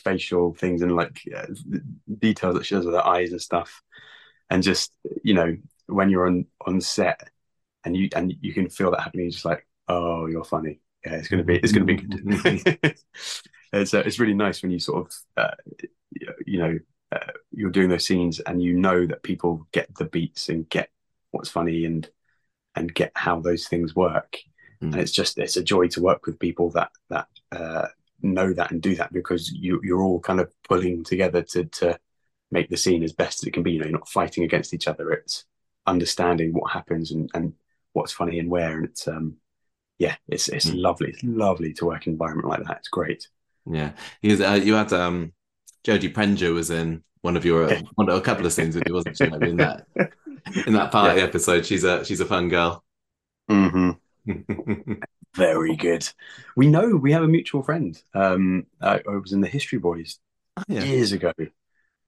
facial 0.04 0.54
things 0.54 0.82
and 0.82 0.94
like 0.94 1.20
uh, 1.34 1.46
details 2.18 2.54
that 2.54 2.64
she 2.64 2.74
does 2.74 2.84
with 2.86 2.94
her 2.94 3.06
eyes 3.06 3.32
and 3.32 3.40
stuff 3.40 3.82
and 4.50 4.62
just 4.62 4.92
you 5.22 5.34
know 5.34 5.56
when 5.86 6.10
you're 6.10 6.26
on 6.26 6.46
on 6.66 6.80
set 6.80 7.28
and 7.84 7.96
you 7.96 8.08
and 8.14 8.34
you 8.40 8.52
can 8.52 8.68
feel 8.68 8.90
that 8.90 9.00
happening. 9.00 9.26
You're 9.26 9.32
just 9.32 9.44
like, 9.44 9.66
oh, 9.88 10.26
you're 10.26 10.44
funny. 10.44 10.80
Yeah, 11.04 11.14
it's 11.14 11.28
gonna 11.28 11.44
be 11.44 11.56
it's 11.56 11.72
gonna 11.72 11.84
be 11.84 11.96
good. 11.96 12.22
it's 13.72 13.94
uh, 13.94 14.02
it's 14.04 14.18
really 14.18 14.34
nice 14.34 14.62
when 14.62 14.70
you 14.70 14.78
sort 14.78 15.06
of 15.06 15.12
uh, 15.36 15.54
you 16.46 16.58
know 16.58 16.78
uh, 17.12 17.32
you're 17.50 17.70
doing 17.70 17.88
those 17.88 18.06
scenes 18.06 18.40
and 18.40 18.62
you 18.62 18.74
know 18.74 19.06
that 19.06 19.22
people 19.22 19.66
get 19.72 19.94
the 19.96 20.06
beats 20.06 20.48
and 20.48 20.68
get 20.70 20.90
what's 21.30 21.48
funny 21.50 21.84
and 21.84 22.08
and 22.74 22.94
get 22.94 23.12
how 23.14 23.40
those 23.40 23.68
things 23.68 23.94
work. 23.94 24.38
Mm. 24.82 24.92
And 24.92 25.00
it's 25.00 25.12
just 25.12 25.38
it's 25.38 25.56
a 25.56 25.62
joy 25.62 25.88
to 25.88 26.02
work 26.02 26.26
with 26.26 26.38
people 26.38 26.70
that 26.70 26.90
that 27.10 27.26
uh, 27.50 27.88
know 28.22 28.52
that 28.52 28.70
and 28.70 28.80
do 28.80 28.94
that 28.96 29.12
because 29.12 29.50
you 29.52 29.80
you're 29.82 30.02
all 30.02 30.20
kind 30.20 30.40
of 30.40 30.52
pulling 30.68 31.04
together 31.04 31.42
to 31.42 31.64
to 31.64 31.98
make 32.50 32.68
the 32.68 32.76
scene 32.76 33.02
as 33.02 33.12
best 33.12 33.42
as 33.42 33.48
it 33.48 33.52
can 33.52 33.62
be. 33.62 33.72
You 33.72 33.80
know, 33.80 33.86
you're 33.86 33.98
not 33.98 34.08
fighting 34.08 34.44
against 34.44 34.74
each 34.74 34.88
other. 34.88 35.10
It's 35.10 35.44
understanding 35.86 36.52
what 36.52 36.72
happens 36.72 37.10
and 37.10 37.30
and 37.34 37.54
what's 37.92 38.12
funny 38.12 38.38
and 38.38 38.48
where. 38.48 38.76
And 38.76 38.86
it's 38.86 39.06
um 39.08 39.36
yeah, 39.98 40.16
it's 40.28 40.48
it's 40.48 40.70
Mm. 40.70 40.82
lovely. 40.82 41.10
It's 41.10 41.22
lovely 41.22 41.72
to 41.74 41.86
work 41.86 42.06
in 42.06 42.10
an 42.10 42.14
environment 42.14 42.48
like 42.48 42.64
that. 42.64 42.78
It's 42.78 42.88
great. 42.88 43.28
Yeah, 43.66 43.92
was, 44.22 44.40
uh, 44.40 44.60
you 44.62 44.74
had 44.74 44.92
um, 44.92 45.32
Jodie 45.84 46.12
Prenger 46.12 46.54
was 46.54 46.70
in 46.70 47.02
one 47.22 47.36
of 47.36 47.44
your 47.44 47.68
Yeah. 47.68 47.82
one 47.94 48.08
a 48.08 48.20
couple 48.20 48.46
of 48.46 48.52
scenes 48.52 48.74
with 48.76 48.86
you, 48.86 48.94
wasn't 48.94 49.16
she? 49.16 49.26
Maybe 49.26 49.50
in 49.50 49.58
that 49.58 49.86
in 50.66 50.74
that 50.74 50.92
party 50.92 51.20
episode, 51.20 51.66
she's 51.66 51.84
a 51.84 52.04
she's 52.04 52.20
a 52.20 52.26
fun 52.26 52.48
girl. 52.48 52.84
hmm 53.48 53.92
Very 55.36 55.76
good. 55.76 56.06
We 56.56 56.66
know 56.68 56.94
we 56.96 57.12
have 57.12 57.22
a 57.22 57.28
mutual 57.28 57.62
friend. 57.62 58.00
Um, 58.14 58.66
I, 58.82 59.00
I 59.08 59.16
was 59.16 59.32
in 59.32 59.40
the 59.40 59.48
History 59.48 59.78
Boys 59.78 60.18
Oh, 60.56 60.62
yeah. 60.68 60.84
years 60.84 61.12
ago, 61.12 61.32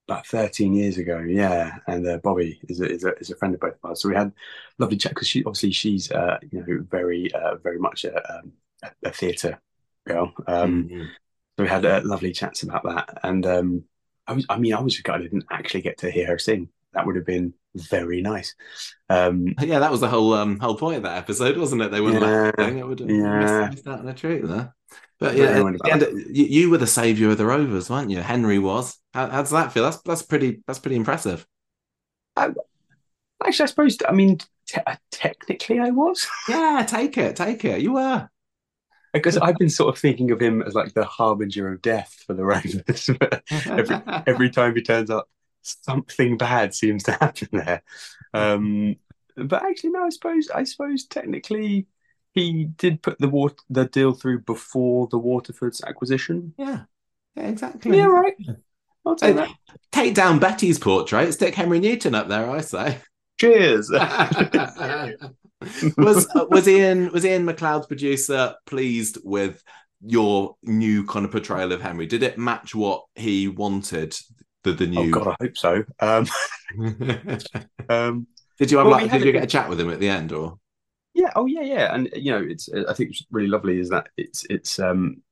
about 0.09 0.26
13 0.26 0.75
years 0.75 0.99
ago. 0.99 1.21
Yeah. 1.21 1.78
And 1.88 2.07
uh, 2.07 2.19
Bobby 2.19 2.61
is 2.69 2.81
a, 2.81 2.90
is, 2.90 3.04
a, 3.04 3.14
is 3.19 3.31
a 3.31 3.37
friend 3.37 3.54
of 3.54 3.61
both 3.61 3.76
of 3.83 3.93
us. 3.93 4.02
So 4.02 4.11
we 4.11 4.16
had 4.16 4.33
lovely 4.78 4.97
chat 4.99 5.12
because 5.12 5.28
she 5.28 5.45
obviously 5.45 5.73
she's, 5.73 6.11
uh, 6.12 6.38
you 6.50 6.61
know, 6.61 6.87
very, 6.90 7.33
uh, 7.35 7.57
very 7.57 7.78
much 7.78 8.04
a, 8.04 8.38
um, 8.38 8.52
a, 8.83 8.90
a 9.04 9.12
theatre 9.12 9.61
girl. 10.07 10.33
Um, 10.47 10.90
Mhm. 10.90 11.14
So 11.56 11.62
we 11.64 11.68
had 11.68 11.84
uh, 11.84 12.00
lovely 12.04 12.32
chats 12.32 12.62
about 12.62 12.84
that. 12.84 13.18
And 13.23 13.46
um, 13.46 13.84
I 14.26 14.32
was, 14.34 14.46
I 14.49 14.58
mean, 14.58 14.75
I 14.75 14.80
was 14.80 14.94
just 14.94 15.08
I 15.08 15.18
didn't 15.18 15.44
actually 15.50 15.82
get 15.82 15.99
to 15.99 16.11
hear 16.11 16.26
her 16.28 16.38
sing. 16.38 16.68
That 16.92 17.06
would 17.06 17.16
have 17.16 17.26
been 17.26 17.54
very 17.75 18.23
nice. 18.23 18.54
Um, 19.08 19.54
Yeah, 19.61 19.80
that 19.80 19.90
was 19.90 20.00
the 20.00 20.08
whole 20.08 20.32
um 20.34 20.58
whole 20.58 20.76
point 20.76 20.99
of 20.99 21.02
that 21.04 21.18
episode, 21.18 21.56
wasn't 21.56 21.82
it? 21.82 21.90
They 21.90 22.00
weren't 22.00 22.20
Yeah, 22.20 22.50
laughing. 22.56 22.78
It 22.78 22.87
would 22.87 23.00
have 23.00 23.11
yeah. 23.11 23.70
missed, 23.70 23.87
out 23.87 24.00
on 24.00 24.08
a 24.08 24.14
treat 24.14 24.46
there. 24.46 24.75
But 25.18 25.37
yeah, 25.37 25.58
know 25.58 25.68
at 25.68 25.75
about 25.75 25.99
the 25.99 26.06
end, 26.06 26.37
you, 26.37 26.44
you 26.44 26.70
were 26.70 26.78
the 26.78 26.87
savior 26.87 27.30
of 27.30 27.38
the 27.38 27.46
Rovers, 27.46 27.88
weren't 27.88 28.11
you? 28.11 28.20
Henry 28.20 28.58
was. 28.58 28.99
How, 29.12 29.28
how 29.28 29.42
does 29.42 29.50
that 29.50 29.73
feel? 29.73 29.84
That's 29.84 30.00
that's 30.02 30.23
pretty 30.23 30.62
that's 30.66 30.78
pretty 30.80 30.96
impressive. 30.96 31.46
actually, 33.44 33.64
I 33.64 33.66
suppose, 33.66 33.99
I 34.08 34.12
mean, 34.12 34.38
te- 34.66 34.80
technically 35.11 35.78
I 35.78 35.90
was. 35.90 36.26
Yeah, 36.46 36.84
take 36.88 37.18
it, 37.18 37.37
take 37.37 37.64
it. 37.64 37.80
You 37.80 37.92
were. 37.92 38.28
Because 39.14 39.38
I've 39.38 39.56
been 39.56 39.71
sort 39.71 39.94
of 39.94 40.00
thinking 40.00 40.30
of 40.33 40.42
him 40.42 40.61
as 40.61 40.75
like 40.75 40.92
the 40.92 41.04
harbinger 41.04 41.73
of 41.73 41.80
death 41.80 42.23
for 42.26 42.35
the. 42.35 43.16
But 43.18 43.42
every 43.66 44.02
every 44.26 44.50
time 44.50 44.75
he 44.75 44.83
turns 44.83 45.09
up, 45.09 45.28
something 45.62 46.37
bad 46.37 46.75
seems 46.75 47.04
to 47.04 47.12
happen 47.12 47.49
there. 47.52 47.83
Um, 48.35 48.97
but 49.37 49.62
actually, 49.62 49.90
no. 49.90 50.04
I 50.04 50.11
suppose 50.11 50.50
I 50.50 50.64
suppose 50.64 51.06
technically 51.06 51.87
he 52.33 52.64
did 52.64 53.02
put 53.02 53.18
the 53.18 53.28
water 53.28 53.54
the 53.71 53.87
deal 53.87 54.12
through 54.12 54.40
before 54.40 55.09
the 55.09 55.18
Waterford's 55.18 55.83
acquisition. 55.83 56.52
yeah, 56.59 56.83
yeah, 57.37 57.49
exactly. 57.49 57.97
Yeah, 57.97 58.06
right. 58.06 58.35
I'll 59.06 59.16
take 59.16 59.37
that. 59.37 59.50
Take 59.92 60.14
down 60.14 60.38
Betty's 60.38 60.78
portrait, 60.78 61.33
stick 61.33 61.54
Henry 61.54 61.78
Newton 61.78 62.14
up 62.14 62.28
there, 62.28 62.50
I 62.50 62.61
say. 62.61 62.99
Cheers. 63.38 63.90
was 65.97 66.26
was 66.35 66.68
Ian 66.68 67.11
was 67.12 67.25
Iain 67.25 67.44
MacLeod's 67.44 67.87
producer 67.87 68.54
pleased 68.66 69.18
with 69.25 69.62
your 70.04 70.56
new 70.62 71.04
kind 71.06 71.25
of 71.25 71.30
portrayal 71.30 71.73
of 71.73 71.80
Henry? 71.80 72.06
Did 72.06 72.23
it 72.23 72.38
match 72.38 72.75
what 72.75 73.04
he 73.14 73.49
wanted? 73.49 74.16
The 74.62 74.73
the 74.73 74.87
oh 74.87 75.02
new. 75.02 75.11
God, 75.11 75.28
I 75.28 75.44
hope 75.44 75.56
so. 75.56 75.85
Um, 76.00 76.26
um, 77.88 78.26
did 78.59 78.71
you 78.71 78.78
have 78.78 78.87
Well, 78.87 78.90
like? 78.90 79.11
Did 79.11 79.25
you 79.25 79.33
get 79.33 79.44
a 79.44 79.47
chat 79.47 79.68
with 79.68 79.80
him 79.80 79.90
at 79.90 80.00
the 80.00 80.09
end, 80.09 80.33
or? 80.33 80.59
Yeah, 81.12 81.30
oh 81.37 81.47
yeah, 81.47 81.62
yeah, 81.62 81.94
and 81.94 82.09
you 82.14 82.33
know, 82.33 82.42
it's 82.42 82.68
I 82.88 82.92
think 82.92 83.11
it's 83.11 83.25
really 83.30 83.49
lovely 83.49 83.78
is 83.78 83.90
that 83.90 84.09
it's 84.16 84.44
it's 84.50 84.78
um 84.78 85.23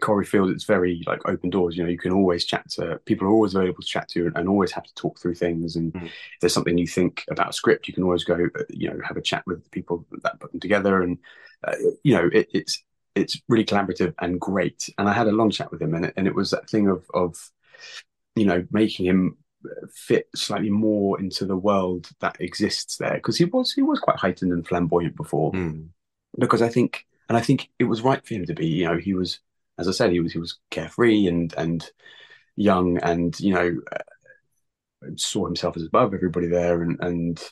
Corrie 0.00 0.24
feels 0.24 0.50
it's 0.50 0.64
very 0.64 1.02
like 1.06 1.20
open 1.26 1.50
doors. 1.50 1.76
You 1.76 1.84
know, 1.84 1.90
you 1.90 1.98
can 1.98 2.12
always 2.12 2.44
chat 2.44 2.68
to 2.72 2.98
people 3.04 3.26
are 3.26 3.30
always 3.30 3.54
available 3.54 3.82
to 3.82 3.86
chat 3.88 4.08
to 4.10 4.26
and, 4.26 4.36
and 4.36 4.48
always 4.48 4.72
have 4.72 4.84
to 4.84 4.94
talk 4.94 5.18
through 5.18 5.34
things. 5.34 5.76
And 5.76 5.92
Mm. 5.92 6.06
if 6.06 6.12
there's 6.40 6.54
something 6.54 6.78
you 6.78 6.86
think 6.86 7.24
about 7.30 7.50
a 7.50 7.52
script, 7.52 7.88
you 7.88 7.94
can 7.94 8.02
always 8.04 8.24
go, 8.24 8.48
uh, 8.58 8.62
you 8.70 8.90
know, 8.90 8.98
have 9.06 9.16
a 9.16 9.22
chat 9.22 9.42
with 9.46 9.62
the 9.64 9.70
people 9.70 10.06
that 10.22 10.40
put 10.40 10.50
them 10.52 10.60
together. 10.60 11.02
And 11.02 11.18
uh, 11.66 11.76
you 12.02 12.14
know, 12.14 12.28
it, 12.32 12.48
it's 12.52 12.82
it's 13.14 13.40
really 13.48 13.64
collaborative 13.64 14.14
and 14.20 14.40
great. 14.40 14.88
And 14.98 15.08
I 15.08 15.12
had 15.12 15.28
a 15.28 15.32
long 15.32 15.50
chat 15.50 15.70
with 15.70 15.80
him, 15.80 15.94
and 15.94 16.06
it, 16.06 16.14
and 16.16 16.26
it 16.26 16.34
was 16.34 16.50
that 16.50 16.68
thing 16.68 16.88
of 16.88 17.04
of 17.14 17.36
you 18.36 18.44
know 18.46 18.66
making 18.70 19.06
him 19.06 19.36
fit 19.94 20.28
slightly 20.34 20.68
more 20.70 21.18
into 21.18 21.46
the 21.46 21.56
world 21.56 22.10
that 22.20 22.36
exists 22.40 22.98
there 22.98 23.14
because 23.14 23.38
he 23.38 23.46
was 23.46 23.72
he 23.72 23.80
was 23.82 23.98
quite 23.98 24.18
heightened 24.18 24.52
and 24.52 24.66
flamboyant 24.66 25.16
before 25.16 25.52
Hmm. 25.52 25.82
because 26.38 26.60
I 26.60 26.68
think 26.68 27.06
and 27.30 27.38
I 27.38 27.40
think 27.40 27.70
it 27.78 27.84
was 27.84 28.02
right 28.02 28.22
for 28.26 28.34
him 28.34 28.44
to 28.44 28.52
be 28.54 28.66
you 28.66 28.84
know 28.86 28.98
he 28.98 29.14
was 29.14 29.40
as 29.78 29.88
I 29.88 29.92
said 29.92 30.12
he 30.12 30.20
was 30.20 30.32
he 30.32 30.38
was 30.38 30.58
carefree 30.70 31.26
and 31.26 31.52
and 31.56 31.88
young 32.56 32.98
and 32.98 33.38
you 33.40 33.54
know 33.54 33.80
uh, 33.92 33.98
saw 35.16 35.44
himself 35.46 35.76
as 35.76 35.84
above 35.84 36.14
everybody 36.14 36.46
there 36.46 36.82
and 36.82 36.98
and 37.00 37.42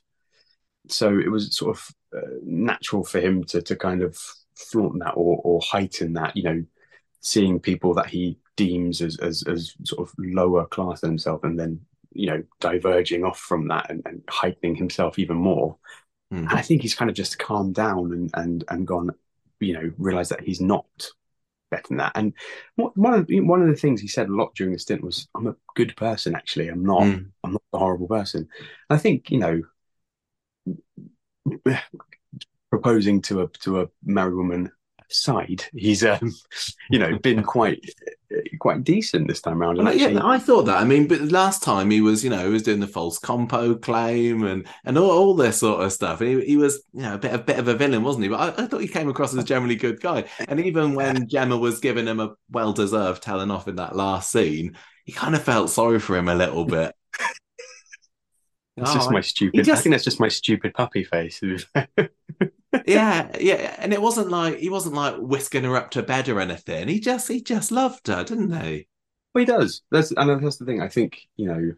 so 0.88 1.19
it 1.19 1.31
was 1.31 1.55
sort 1.57 1.76
of 1.76 1.88
uh, 2.17 2.37
natural 2.43 3.05
for 3.05 3.21
him 3.21 3.45
to 3.45 3.62
to 3.62 3.76
kind 3.76 4.02
of 4.02 4.19
flaunt 4.57 4.99
that 5.00 5.12
or 5.17 5.41
or 5.45 5.61
heighten 5.62 6.12
that 6.14 6.37
you 6.37 6.43
know 6.43 6.64
seeing 7.21 7.61
people 7.61 7.95
that 7.95 8.09
he 8.09 8.38
deems 8.57 9.00
as 9.00 9.19
as, 9.19 9.45
as 9.45 9.75
sort 9.85 10.09
of 10.09 10.14
lower 10.19 10.67
class 10.67 11.00
than 11.00 11.11
himself 11.11 11.45
and 11.45 11.59
then 11.59 11.81
you 12.12 12.26
know 12.29 12.43
diverging 12.61 13.25
off 13.25 13.38
from 13.38 13.69
that 13.69 13.91
and, 13.91 14.02
and 14.07 14.23
heightening 14.29 14.75
himself 14.75 15.19
even 15.19 15.37
more 15.37 15.76
Hmm. 16.31 16.47
and 16.49 16.59
I 16.59 16.62
think 16.62 16.83
he's 16.83 16.95
kind 16.95 17.11
of 17.11 17.17
just 17.17 17.38
calmed 17.38 17.75
down 17.75 18.12
and 18.12 18.31
and 18.35 18.64
and 18.69 18.87
gone, 18.87 19.11
you 19.61 19.75
know, 19.75 19.93
realized 19.99 20.31
that 20.31 20.43
he's 20.43 20.61
not 20.61 20.87
better 21.73 21.88
than 21.88 21.97
that. 21.97 22.12
And 22.14 22.33
one 22.76 23.14
of 23.14 23.26
the, 23.26 23.41
one 23.41 23.62
of 23.62 23.69
the 23.69 23.75
things 23.75 24.00
he 24.00 24.07
said 24.07 24.29
a 24.29 24.37
lot 24.37 24.55
during 24.55 24.73
the 24.73 24.79
stint 24.79 25.02
was, 25.02 25.26
"I'm 25.35 25.49
a 25.49 25.57
good 25.75 25.97
person. 25.97 26.37
Actually, 26.37 26.69
I'm 26.69 26.85
not. 26.85 27.02
Hmm. 27.02 27.19
I'm 27.43 27.52
not 27.52 27.62
a 27.73 27.79
horrible 27.79 28.07
person." 28.07 28.49
I 28.88 28.99
think 28.99 29.31
you 29.31 29.38
know, 29.38 29.62
proposing 32.71 33.21
to 33.23 33.43
a 33.43 33.49
to 33.49 33.81
a 33.81 33.88
married 34.05 34.35
woman 34.35 34.71
aside, 35.12 35.64
he's 35.75 36.04
um, 36.04 36.33
you 36.90 36.99
know, 36.99 37.19
been 37.19 37.42
quite 37.42 37.85
quite 38.61 38.83
decent 38.83 39.28
this 39.28 39.42
time 39.42 39.61
around. 39.62 39.76
And 39.78 39.87
Well, 39.87 39.95
yeah, 39.97 40.19
I 40.25 40.38
thought 40.38 40.62
that. 40.62 40.78
I 40.78 40.85
mean, 40.85 41.07
but 41.07 41.21
last 41.21 41.62
time 41.62 41.90
he 41.90 42.00
was, 42.00 42.25
you 42.25 42.31
know, 42.31 42.47
he 42.47 42.52
was 42.52 42.62
doing 42.62 42.81
the 42.81 42.87
false 42.87 43.19
compo 43.19 43.75
claim 43.75 44.45
and 44.45 44.66
and 44.85 44.97
all, 44.99 45.11
all 45.11 45.35
this 45.35 45.59
sort 45.59 45.83
of 45.85 45.92
stuff. 45.92 46.21
And 46.23 46.40
he, 46.40 46.47
he 46.47 46.57
was, 46.57 46.83
you 46.95 47.02
know, 47.02 47.14
a 47.14 47.19
bit, 47.19 47.35
a 47.35 47.38
bit 47.38 47.59
of 47.59 47.69
a 47.69 47.75
villain, 47.75 48.02
wasn't 48.02 48.25
he? 48.25 48.28
But 48.31 48.59
I, 48.59 48.62
I 48.62 48.66
thought 48.66 48.81
he 48.81 48.88
came 48.88 49.09
across 49.09 49.33
as 49.35 49.38
a 49.42 49.45
generally 49.47 49.76
good 49.76 50.00
guy. 50.00 50.25
And 50.49 50.61
even 50.61 50.95
when 50.95 51.28
Gemma 51.28 51.57
was 51.59 51.78
giving 51.81 52.07
him 52.07 52.21
a 52.21 52.33
well-deserved 52.50 53.23
telling 53.23 53.50
off 53.50 53.69
in 53.69 53.76
that 53.76 53.95
last 53.97 54.33
scene, 54.33 54.76
he 55.04 55.12
kind 55.12 55.35
of 55.35 55.42
felt 55.42 55.69
sorry 55.71 55.99
for 56.00 56.16
him 56.16 56.28
a 56.28 56.35
little 56.35 56.64
bit. 56.64 56.95
it's 58.78 58.90
Oh, 58.90 58.95
just 58.95 59.11
my 59.11 59.21
stupid. 59.21 59.64
just- 59.64 59.81
I 59.81 59.83
think 59.83 59.92
that's 59.92 60.04
just 60.04 60.21
my 60.21 60.28
stupid 60.28 60.73
puppy 60.75 61.04
face. 61.04 61.42
Yeah, 62.87 63.31
yeah, 63.38 63.76
and 63.79 63.93
it 63.93 64.00
wasn't 64.00 64.31
like 64.31 64.59
he 64.59 64.71
wasn't 64.71 64.95
like 64.95 65.17
whisking 65.19 65.64
her 65.64 65.76
up 65.76 65.91
to 65.93 66.02
bed 66.02 66.29
or 66.29 66.41
anything. 66.41 66.88
He 66.88 67.00
just 67.00 67.29
he 67.29 67.43
just 67.43 67.71
loved 67.71 68.07
her, 68.09 68.25
didn't 68.25 68.52
he? 68.52 68.88
Well, 69.35 69.41
he 69.41 69.47
does. 69.47 69.83
That's 69.91 70.12
and 70.12 70.43
that's 70.43 70.57
the 70.57 70.64
thing. 70.64 70.81
I 70.81 70.88
think 70.88 71.29
you 71.37 71.47
know, 71.47 71.73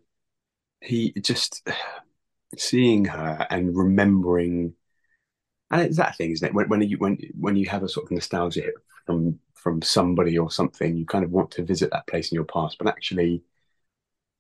he 0.81 1.13
just 1.21 1.67
seeing 2.59 3.07
her 3.07 3.47
and 3.51 3.77
remembering, 3.77 4.75
and 5.71 5.83
it's 5.83 5.97
that 5.97 6.17
thing, 6.17 6.31
isn't 6.31 6.49
it? 6.49 6.55
When, 6.55 6.69
when 6.69 6.83
you 6.83 6.99
when 6.99 7.19
when 7.39 7.57
you 7.57 7.69
have 7.69 7.83
a 7.83 7.89
sort 7.89 8.07
of 8.07 8.13
nostalgia 8.13 8.71
from 9.07 9.39
from 9.55 9.83
somebody 9.83 10.39
or 10.39 10.51
something, 10.51 10.97
you 10.97 11.07
kind 11.07 11.25
of 11.25 11.31
want 11.31 11.51
to 11.53 11.65
visit 11.65 11.91
that 11.91 12.07
place 12.07 12.31
in 12.31 12.37
your 12.37 12.45
past, 12.45 12.79
but 12.79 12.89
actually 12.89 13.43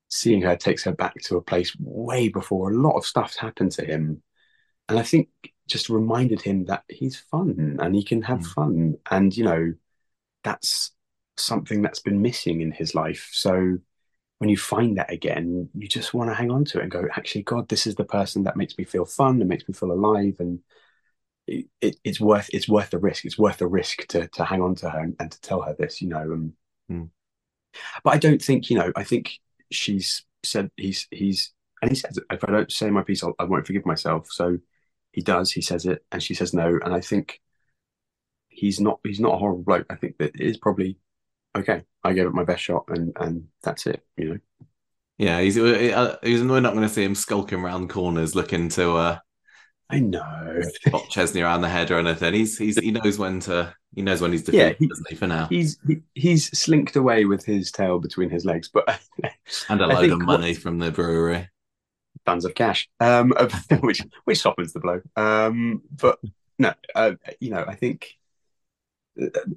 seeing 0.09 0.43
her 0.43 0.57
takes 0.57 0.85
her 0.85 0.93
back 0.93 1.15
to 1.23 1.37
a 1.37 1.43
place 1.43 1.75
way 1.81 2.29
before 2.29 2.71
a 2.71 2.77
lot 2.77 2.97
of 2.97 3.07
stuff's 3.07 3.37
happened 3.37 3.73
to 3.73 3.85
him, 3.85 4.23
and 4.89 4.99
I 4.99 5.03
think 5.03 5.29
just 5.67 5.89
reminded 5.89 6.43
him 6.43 6.67
that 6.67 6.85
he's 6.89 7.17
fun 7.19 7.79
and 7.81 7.95
he 7.95 8.05
can 8.05 8.23
have 8.23 8.41
Mm. 8.41 8.55
fun, 8.55 8.95
and 9.11 9.37
you 9.37 9.45
know, 9.45 9.75
that's 10.45 10.93
something 11.39 11.83
that's 11.83 12.01
been 12.01 12.23
missing 12.23 12.61
in 12.63 12.73
his 12.73 12.95
life. 12.95 13.31
So 13.33 13.79
when 14.39 14.51
you 14.51 14.59
find 14.59 14.99
that 14.99 15.13
again, 15.13 15.71
you 15.75 15.89
just 15.89 16.15
want 16.15 16.31
to 16.31 16.35
hang 16.35 16.51
on 16.51 16.65
to 16.67 16.79
it 16.81 16.83
and 16.85 16.91
go, 16.93 17.07
actually, 17.17 17.43
God, 17.45 17.69
this 17.69 17.87
is 17.87 17.97
the 17.97 18.05
person 18.05 18.45
that 18.45 18.57
makes 18.57 18.79
me 18.79 18.85
feel 18.85 19.07
fun 19.07 19.41
and 19.41 19.49
makes 19.49 19.69
me 19.69 19.75
feel 19.75 19.93
alive, 19.93 20.37
and 20.41 20.61
it, 21.47 21.67
it, 21.81 21.97
it's 22.05 22.21
worth 22.21 22.51
it's 22.53 22.69
worth 22.69 22.91
the 22.91 22.99
risk. 22.99 23.25
It's 23.25 23.39
worth 23.39 23.59
the 23.59 23.67
risk 23.69 24.07
to 24.09 24.29
to 24.29 24.45
hang 24.45 24.63
on 24.63 24.75
to 24.77 24.91
her 24.91 25.01
and, 25.01 25.17
and 25.21 25.31
to 25.33 25.41
tell 25.43 25.63
her 25.63 25.75
this, 25.79 26.03
you 26.03 26.09
know. 26.09 26.23
Um, 26.33 26.55
Hmm. 26.89 27.05
But 28.03 28.15
I 28.15 28.19
don't 28.19 28.43
think, 28.43 28.71
you 28.71 28.79
know, 28.79 28.93
I 28.97 29.05
think 29.05 29.39
she's 29.71 30.25
said 30.43 30.71
he's 30.77 31.07
he's 31.11 31.53
and 31.83 31.91
he 31.91 31.97
says 31.97 32.19
if 32.31 32.45
I 32.45 32.51
don't 32.53 32.71
say 32.73 32.91
my 32.91 33.03
piece, 33.03 33.23
I'll, 33.25 33.35
I 33.39 33.45
won't 33.45 33.67
forgive 33.67 33.87
myself. 33.87 34.29
So 34.31 34.59
he 35.15 35.23
does. 35.23 35.53
He 35.53 35.63
says 35.63 35.87
it, 35.87 36.05
and 36.11 36.21
she 36.23 36.35
says 36.35 36.53
no. 36.53 36.79
And 36.85 36.93
I 36.93 37.01
think 37.01 37.41
he's 38.49 38.81
not 38.81 38.99
he's 39.05 39.21
not 39.21 39.35
a 39.35 39.39
horrible 39.39 39.63
bloke. 39.63 39.87
I 39.89 39.95
think 39.95 40.19
that 40.19 40.35
it 40.35 40.41
is 40.41 40.57
probably 40.59 40.99
okay. 41.57 41.83
I 42.03 42.13
gave 42.13 42.27
it 42.27 42.35
my 42.35 42.45
best 42.45 42.63
shot, 42.65 42.85
and 42.89 43.13
and 43.17 43.47
that's 43.63 43.87
it. 43.87 44.05
You 44.17 44.29
know. 44.35 44.39
Yeah, 45.17 45.41
he's, 45.41 45.57
uh, 45.57 46.17
he's 46.25 46.43
we're 46.43 46.59
not 46.59 46.75
going 46.75 46.89
to 46.89 46.93
see 46.93 47.05
him 47.05 47.15
skulking 47.15 47.61
around 47.61 47.89
corners 47.89 48.35
looking 48.35 48.69
to 48.71 48.95
uh 48.97 49.19
I 49.89 50.01
know. 50.01 50.61
pop 50.91 51.09
Chesney 51.09 51.43
around 51.43 51.61
the 51.61 51.69
head 51.69 51.93
or 51.93 51.99
anything. 52.01 52.35
He's 52.35 52.59
he's 52.59 52.77
he 52.79 52.91
knows 52.91 53.17
when 53.19 53.39
to 53.41 53.73
he 53.95 54.03
knows 54.03 54.21
when 54.21 54.33
he's 54.33 54.43
defeated, 54.43 54.71
Yeah, 54.71 54.75
he- 54.81 54.89
doesn't 54.89 55.07
he? 55.11 55.15
For 55.15 55.29
now, 55.29 55.47
He's 55.47 55.79
he, 55.87 56.01
he's 56.15 56.47
slinked 56.59 56.97
away 56.97 57.27
with 57.27 57.45
his 57.45 57.71
tail 57.71 58.01
between 58.01 58.29
his 58.31 58.45
legs, 58.45 58.69
but 58.69 58.89
and 59.69 59.81
a 59.81 59.87
load 59.87 60.11
of 60.11 60.19
what- 60.19 60.27
money 60.41 60.55
from 60.55 60.81
the 60.81 60.91
brewery. 60.91 61.49
Tons 62.27 62.45
of 62.45 62.55
cash, 62.55 62.89
um, 63.01 63.35
which 63.81 64.03
which 64.25 64.41
softens 64.41 64.73
the 64.73 64.81
blow. 64.81 65.01
Um, 65.17 65.83
but 65.91 66.19
no, 66.59 66.73
uh, 66.95 67.13
you 67.41 67.51
know, 67.51 67.65
I 67.67 67.75
think 67.75 68.15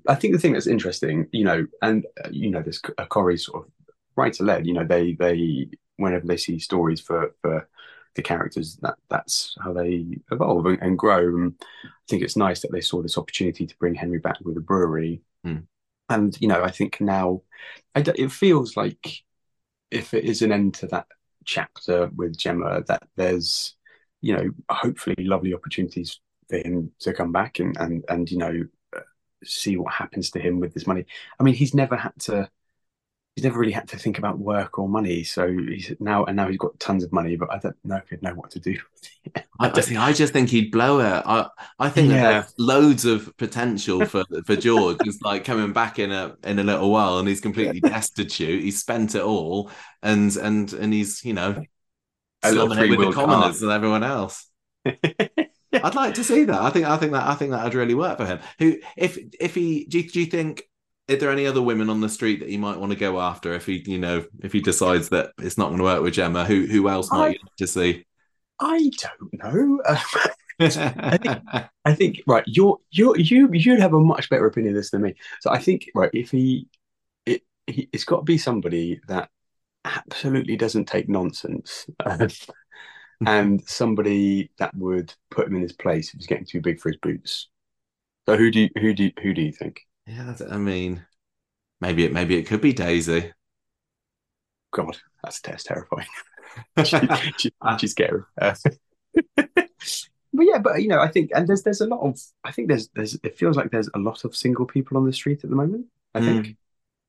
I 0.08 0.16
think 0.16 0.34
the 0.34 0.40
thing 0.40 0.54
that's 0.54 0.68
interesting, 0.68 1.28
you 1.32 1.44
know, 1.44 1.66
and 1.82 2.06
uh, 2.24 2.30
you 2.32 2.52
know, 2.52 2.62
this 2.62 2.82
uh, 2.98 3.06
Corrie 3.06 3.38
sort 3.38 3.66
of 3.66 3.72
writer 4.16 4.44
led. 4.44 4.68
You 4.68 4.74
know, 4.74 4.86
they 4.86 5.14
they 5.14 5.70
whenever 5.98 6.28
they 6.28 6.38
see 6.38 6.60
stories 6.60 7.02
for 7.02 7.34
for 7.42 7.68
the 8.16 8.22
characters, 8.22 8.78
that 8.82 8.96
that's 9.10 9.56
how 9.64 9.74
they 9.74 10.06
evolve 10.32 10.66
and, 10.66 10.82
and 10.82 11.00
grow. 11.00 11.20
And 11.20 11.54
I 11.86 11.90
think 12.10 12.22
it's 12.24 12.36
nice 12.36 12.62
that 12.62 12.72
they 12.72 12.82
saw 12.82 13.02
this 13.02 13.18
opportunity 13.18 13.66
to 13.66 13.78
bring 13.78 13.96
Henry 13.96 14.20
back 14.20 14.38
with 14.42 14.58
a 14.58 14.62
brewery. 14.62 15.22
Hmm. 15.44 15.60
And 16.10 16.40
you 16.40 16.48
know, 16.48 16.64
I 16.64 16.72
think 16.72 17.02
now, 17.02 17.42
I 17.96 18.02
d 18.02 18.12
it 18.16 18.32
feels 18.32 18.78
like 18.78 19.24
if 19.90 20.14
it 20.14 20.26
is 20.26 20.42
an 20.42 20.52
end 20.52 20.76
to 20.76 20.88
that 20.88 21.08
chapter 21.48 22.12
with 22.16 22.38
Gemma, 22.38 22.84
that 22.88 23.04
there's, 23.16 23.76
you 24.22 24.36
know, 24.36 24.52
hopefully 24.70 25.16
lovely 25.20 25.54
opportunities 25.56 26.20
for 26.50 26.58
him 26.58 26.92
to 27.00 27.14
come 27.14 27.32
back 27.32 27.60
and 27.60 27.76
and 27.78 28.06
and 28.10 28.30
you 28.32 28.38
know 28.38 28.64
see 29.44 29.78
what 29.78 29.94
happens 29.94 30.32
to 30.32 30.40
him 30.40 30.60
with 30.60 30.74
this 30.74 30.88
money. 30.88 31.06
I 31.40 31.44
mean, 31.44 31.56
he's 31.56 31.74
never 31.74 31.96
had 31.96 32.14
to. 32.22 32.50
He's 33.38 33.46
never 33.46 33.60
really 33.60 33.72
had 33.72 33.88
to 33.90 33.98
think 34.00 34.18
about 34.18 34.40
work 34.40 34.80
or 34.80 34.90
money. 34.90 35.24
So 35.24 35.48
he's 35.48 35.94
now 36.02 36.26
and 36.26 36.36
now 36.36 36.50
he's 36.50 36.58
got 36.58 36.80
tons 36.80 37.06
of 37.06 37.14
money, 37.14 37.38
but 37.38 37.52
I 37.54 37.60
don't 37.60 37.78
know 37.86 37.98
if 37.98 38.10
he'd 38.10 38.24
know 38.24 38.34
what 38.36 38.52
to 38.52 38.60
do. 38.60 38.78
I, 39.60 39.72
I, 39.76 39.80
see, 39.82 39.96
I 39.96 40.14
just 40.14 40.34
think 40.34 40.50
he'd 40.50 40.72
blow 40.72 41.00
it. 41.00 41.24
I 41.26 41.48
I 41.80 41.90
think 41.90 42.10
Yeah. 42.10 42.22
there's 42.22 42.54
loads 42.58 43.06
of 43.06 43.36
potential 43.38 44.06
for 44.06 44.24
for 44.46 44.56
George. 44.56 44.98
He's 45.04 45.22
like 45.22 45.46
coming 45.46 45.74
back 45.74 46.00
in 46.00 46.12
a 46.12 46.36
in 46.44 46.60
a 46.60 46.64
little 46.64 46.92
while, 46.92 47.20
and 47.20 47.28
he's 47.28 47.42
completely 47.42 47.82
destitute. 47.82 48.64
He's 48.64 48.80
spent 48.80 49.16
it 49.16 49.22
all, 49.24 49.72
and 50.04 50.36
and 50.38 50.72
and 50.74 50.94
he's 50.94 51.24
you 51.26 51.34
know 51.34 51.60
slumming 52.44 52.80
it 52.80 52.90
with 52.90 53.02
the 53.02 53.08
car. 53.08 53.14
commoners 53.28 53.62
and 53.64 53.72
everyone 53.72 54.04
else. 54.04 54.48
I'd 55.84 55.96
like 55.96 56.16
to 56.16 56.24
see 56.24 56.46
that. 56.46 56.62
I 56.62 56.70
think 56.70 56.86
I 56.86 56.98
think 56.98 57.12
that 57.14 57.28
I 57.28 57.36
think 57.36 57.52
that 57.52 57.64
would 57.64 57.76
really 57.76 57.94
work 57.96 58.18
for 58.18 58.26
him. 58.26 58.40
Who 58.60 58.78
if 58.96 59.18
if 59.40 59.56
he 59.56 59.86
do 59.86 60.04
do 60.04 60.20
you 60.20 60.26
think 60.26 60.64
are 61.10 61.16
there 61.16 61.32
any 61.32 61.46
other 61.46 61.62
women 61.62 61.90
on 61.90 62.02
the 62.02 62.10
street 62.10 62.40
that 62.42 62.50
he 62.50 62.58
might 62.58 62.78
want 62.78 62.92
to 62.92 62.98
go 62.98 63.20
after 63.20 63.54
if 63.54 63.66
he 63.66 63.84
you 63.86 63.98
know 63.98 64.26
if 64.42 64.52
he 64.52 64.62
decides 64.62 65.10
that 65.10 65.32
it's 65.38 65.58
not 65.58 65.68
going 65.68 65.78
to 65.78 65.84
work 65.84 66.02
with 66.02 66.14
Gemma? 66.14 66.46
Who 66.46 66.66
who 66.66 66.90
else 66.90 67.12
might 67.12 67.18
I- 67.18 67.30
you 67.30 67.40
like 67.44 67.56
to 67.58 67.68
see? 67.68 68.06
I 68.60 68.90
don't 69.00 69.34
know. 69.34 69.82
I 71.86 71.94
think 71.94 72.24
right. 72.26 72.44
You're 72.48 72.80
you 72.90 73.16
you 73.16 73.50
you'd 73.54 73.80
have 73.80 73.94
a 73.94 74.00
much 74.00 74.30
better 74.30 74.48
opinion 74.48 74.74
of 74.74 74.82
this 74.82 74.92
than 74.92 75.04
me. 75.04 75.14
So 75.42 75.52
I 75.52 75.60
think 75.60 75.90
right 75.94 76.10
if 76.14 76.32
he 76.32 76.68
it 77.26 77.44
he, 77.68 77.88
it's 77.94 78.04
got 78.04 78.18
to 78.18 78.24
be 78.24 78.38
somebody 78.40 79.00
that 79.08 79.30
absolutely 79.86 80.58
doesn't 80.58 80.86
take 80.86 81.08
nonsense, 81.08 81.86
and 83.26 83.62
somebody 83.68 84.50
that 84.58 84.76
would 84.76 85.14
put 85.30 85.48
him 85.48 85.56
in 85.56 85.62
his 85.62 85.74
place 85.74 86.10
if 86.10 86.20
he's 86.20 86.28
getting 86.28 86.46
too 86.46 86.62
big 86.62 86.80
for 86.80 86.90
his 86.90 86.98
boots. 86.98 87.50
So 88.28 88.36
who 88.36 88.52
do 88.52 88.62
you, 88.62 88.70
who 88.80 88.94
do 88.94 89.04
you, 89.06 89.12
who 89.22 89.34
do 89.34 89.42
you 89.42 89.52
think? 89.52 89.87
Yeah, 90.08 90.36
I 90.50 90.58
mean, 90.58 91.06
maybe 91.82 92.06
it 92.06 92.14
maybe 92.14 92.38
it 92.38 92.48
could 92.48 92.62
be 92.62 92.74
Daisy. 92.74 93.34
God, 94.72 94.98
that's 95.24 95.40
that's 95.42 95.64
terrifying. 95.64 96.08
she, 96.84 97.12
she, 97.38 97.52
she's 97.78 97.92
scary. 97.92 98.24
Uh, 98.40 98.56
but 100.34 100.46
yeah, 100.46 100.60
but 100.60 100.82
you 100.82 100.88
know, 100.88 101.00
I 101.00 101.08
think, 101.08 101.32
and 101.34 101.48
there's 101.48 101.64
there's 101.64 101.82
a 101.82 101.88
lot 101.88 102.02
of, 102.02 102.20
I 102.44 102.52
think 102.52 102.68
there's 102.68 102.90
there's 102.90 103.18
it 103.24 103.38
feels 103.38 103.58
like 103.58 103.72
there's 103.72 103.90
a 103.94 104.00
lot 104.00 104.24
of 104.26 104.36
single 104.36 104.66
people 104.66 104.98
on 104.98 105.06
the 105.06 105.14
street 105.14 105.44
at 105.44 105.50
the 105.50 105.56
moment. 105.56 105.88
I 106.14 106.22
think 106.22 106.56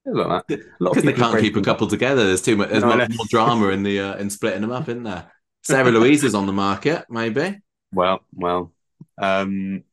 there's 0.04 0.16
a 0.16 0.20
lot 0.20 0.30
of 0.30 0.42
that. 0.48 0.54
A 0.80 0.84
lot 0.84 0.92
Because 0.92 1.02
of 1.02 1.04
they 1.04 1.12
people 1.12 1.24
can't 1.24 1.38
keep 1.38 1.56
a 1.56 1.60
couple 1.62 1.86
together. 1.86 2.26
There's 2.26 2.42
too 2.42 2.56
much. 2.56 2.70
There's 2.70 2.84
No, 2.84 2.86
more, 2.86 3.04
more 3.08 3.26
drama 3.28 3.68
in 3.68 3.82
the 3.82 4.00
uh, 4.00 4.16
in 4.16 4.30
splitting 4.30 4.62
them 4.62 4.72
up, 4.72 4.88
isn't 4.88 5.02
there? 5.02 5.30
Sarah 5.62 5.90
Louise 5.90 6.24
is 6.24 6.34
on 6.34 6.46
the 6.46 6.52
market, 6.52 7.04
maybe. 7.10 7.58
Well, 7.92 8.20
well, 8.34 8.72
um, 9.18 9.84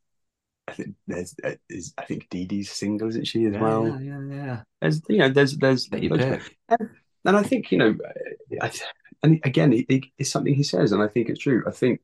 I 0.68 0.72
think 0.74 0.96
there's 1.08 1.36
uh, 1.44 1.52
is 1.70 1.94
I 1.98 2.06
think 2.06 2.28
Dee 2.30 2.46
Dee's 2.46 2.72
single, 2.72 3.10
isn't 3.10 3.28
she 3.28 3.46
as 3.46 3.54
Yeah, 3.54 3.62
well? 3.62 4.00
yeah, 4.02 4.20
yeah. 4.22 4.36
yeah. 4.36 4.62
There's 4.82 5.02
you 5.08 5.20
know 5.20 5.30
there's 5.30 5.58
there's 5.58 5.92
loads 5.92 6.48
and 7.26 7.36
I 7.38 7.44
think 7.44 7.72
you 7.72 7.78
know, 7.78 7.96
I, 8.62 8.72
and 9.24 9.40
again, 9.44 9.74
it, 9.74 9.86
it- 9.90 10.06
it's 10.18 10.32
something 10.32 10.54
he 10.54 10.64
says, 10.64 10.92
and 10.92 11.02
I 11.02 11.08
think 11.08 11.30
it's 11.30 11.40
true. 11.40 11.64
I 11.68 11.72
think 11.72 12.02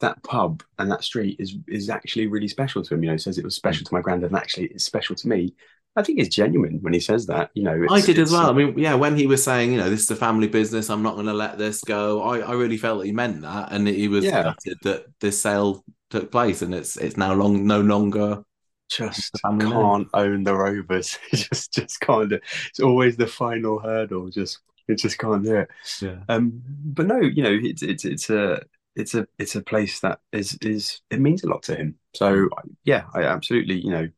that 0.00 0.22
pub 0.22 0.62
and 0.78 0.90
that 0.90 1.04
street 1.04 1.36
is 1.38 1.56
is 1.68 1.90
actually 1.90 2.26
really 2.26 2.48
special 2.48 2.82
to 2.82 2.94
him. 2.94 3.02
You 3.02 3.08
know, 3.08 3.14
he 3.14 3.18
says 3.18 3.38
it 3.38 3.44
was 3.44 3.54
special 3.54 3.84
to 3.84 3.94
my 3.94 4.00
granddad, 4.00 4.30
and 4.30 4.38
actually 4.38 4.66
it's 4.66 4.84
special 4.84 5.16
to 5.16 5.28
me. 5.28 5.54
I 5.96 6.02
think 6.02 6.20
it's 6.20 6.34
genuine 6.34 6.78
when 6.82 6.92
he 6.92 7.00
says 7.00 7.26
that. 7.26 7.50
You 7.54 7.64
know, 7.64 7.86
I 7.90 8.00
did 8.00 8.18
as 8.18 8.30
well. 8.30 8.48
I 8.48 8.52
mean, 8.52 8.78
yeah, 8.78 8.94
when 8.94 9.16
he 9.16 9.26
was 9.26 9.42
saying, 9.42 9.72
you 9.72 9.78
know, 9.78 9.90
this 9.90 10.02
is 10.04 10.10
a 10.10 10.16
family 10.16 10.46
business, 10.46 10.88
I'm 10.88 11.02
not 11.02 11.14
going 11.14 11.26
to 11.26 11.34
let 11.34 11.58
this 11.58 11.82
go. 11.82 12.22
I, 12.22 12.38
I 12.38 12.52
really 12.52 12.76
felt 12.76 13.00
that 13.00 13.06
he 13.06 13.12
meant 13.12 13.42
that, 13.42 13.72
and 13.72 13.86
he 13.88 14.08
was 14.08 14.24
Yeah. 14.24 14.54
that 14.82 15.06
this 15.20 15.42
sale 15.42 15.84
took 16.10 16.30
place, 16.30 16.62
and 16.62 16.74
it's 16.74 16.96
it's 16.96 17.16
now 17.16 17.34
long 17.34 17.66
no 17.66 17.80
longer. 17.80 18.42
just 18.90 19.32
name. 19.44 19.70
can't 19.70 20.08
own 20.14 20.44
the 20.44 20.54
Rovers. 20.54 21.18
It's 21.32 21.48
just 21.48 21.72
just 21.74 22.00
can't 22.00 22.28
do 22.28 22.36
it. 22.36 22.44
It's 22.68 22.80
always 22.80 23.16
the 23.16 23.26
final 23.26 23.78
hurdle. 23.78 24.28
Just 24.30 24.60
it 24.88 24.96
just 24.96 25.18
can't 25.18 25.44
do 25.44 25.56
it. 25.56 25.70
Yeah. 26.02 26.18
Um, 26.28 26.62
but 26.84 27.06
no, 27.06 27.20
you 27.20 27.42
know, 27.42 27.56
it's 27.62 27.82
it's 27.82 28.04
it's 28.04 28.30
a 28.30 28.62
it's 28.96 29.14
a 29.14 29.26
it's 29.38 29.56
a 29.56 29.62
place 29.62 30.00
that 30.00 30.20
is 30.32 30.58
is 30.62 31.00
it 31.10 31.20
means 31.20 31.44
a 31.44 31.48
lot 31.48 31.62
to 31.64 31.76
him. 31.76 31.96
So 32.14 32.48
yeah, 32.84 33.04
I 33.14 33.22
absolutely, 33.22 33.80
you 33.80 33.90
know, 33.90 34.08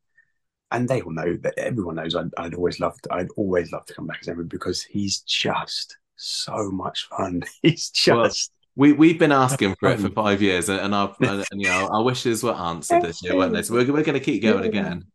and 0.71 0.89
they 0.89 1.01
all 1.01 1.11
know 1.11 1.37
that 1.43 1.57
everyone 1.57 1.95
knows 1.95 2.15
I'd, 2.15 2.31
I'd 2.37 2.55
always 2.55 2.79
love 2.79 2.99
to, 3.03 3.13
I'd 3.13 3.29
always 3.37 3.71
love 3.71 3.85
to 3.85 3.93
come 3.93 4.07
back 4.07 4.19
as 4.21 4.27
Henry 4.27 4.45
because 4.45 4.81
he's 4.81 5.19
just 5.21 5.97
so 6.15 6.71
much 6.71 7.07
fun. 7.09 7.43
He's 7.61 7.89
just 7.89 8.51
We 8.75 8.93
we've 8.93 9.19
been 9.19 9.31
asking 9.31 9.75
for 9.79 9.89
it 9.89 9.99
for 9.99 10.09
five 10.09 10.41
years, 10.41 10.69
and, 10.69 10.93
our 10.93 11.15
and, 11.21 11.45
and, 11.51 11.61
you 11.61 11.67
know 11.67 11.89
our 11.91 12.03
wishes 12.03 12.43
were 12.43 12.53
answered 12.53 13.03
this 13.03 13.23
year, 13.23 13.35
weren't 13.35 13.53
they? 13.53 13.61
So 13.63 13.73
we're, 13.75 13.91
we're 13.91 14.03
going 14.03 14.19
to 14.19 14.19
keep 14.19 14.41
going 14.41 14.65
again. 14.65 15.05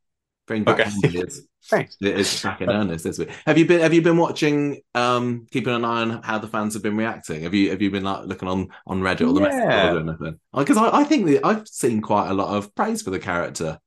Bring 0.47 0.64
back 0.64 0.81
Okay. 0.81 0.90
It's, 1.03 1.40
thanks. 1.64 1.97
it's 2.01 2.42
back 2.42 2.62
in 2.62 2.71
earnest 2.71 3.05
this 3.05 3.18
week. 3.18 3.31
Have 3.47 3.59
you 3.59 3.66
been 3.66 3.81
Have 3.81 3.92
you 3.92 4.01
been 4.01 4.16
watching? 4.16 4.81
Um, 4.94 5.47
keeping 5.51 5.75
an 5.75 5.85
eye 5.85 6.03
on 6.03 6.23
how 6.23 6.38
the 6.38 6.49
fans 6.49 6.75
have 6.75 6.83
been 6.83 6.97
reacting. 6.97 7.42
Have 7.42 7.53
you 7.53 7.71
Have 7.71 7.83
you 7.83 7.90
been 7.90 8.05
like 8.05 8.25
looking 8.27 8.49
on 8.49 8.68
on 8.87 9.01
Reddit 9.01 9.29
or 9.29 9.35
the 9.35 9.40
message 9.40 9.59
Yeah. 9.59 9.90
board 9.92 10.07
or 10.07 10.09
anything? 10.09 10.40
Because 10.57 10.77
I, 10.77 11.01
I 11.01 11.05
think 11.05 11.27
that 11.27 11.44
I've 11.44 11.68
seen 11.68 12.01
quite 12.01 12.31
a 12.31 12.35
lot 12.35 12.57
of 12.57 12.75
praise 12.75 13.03
for 13.03 13.11
the 13.11 13.18
character. 13.18 13.79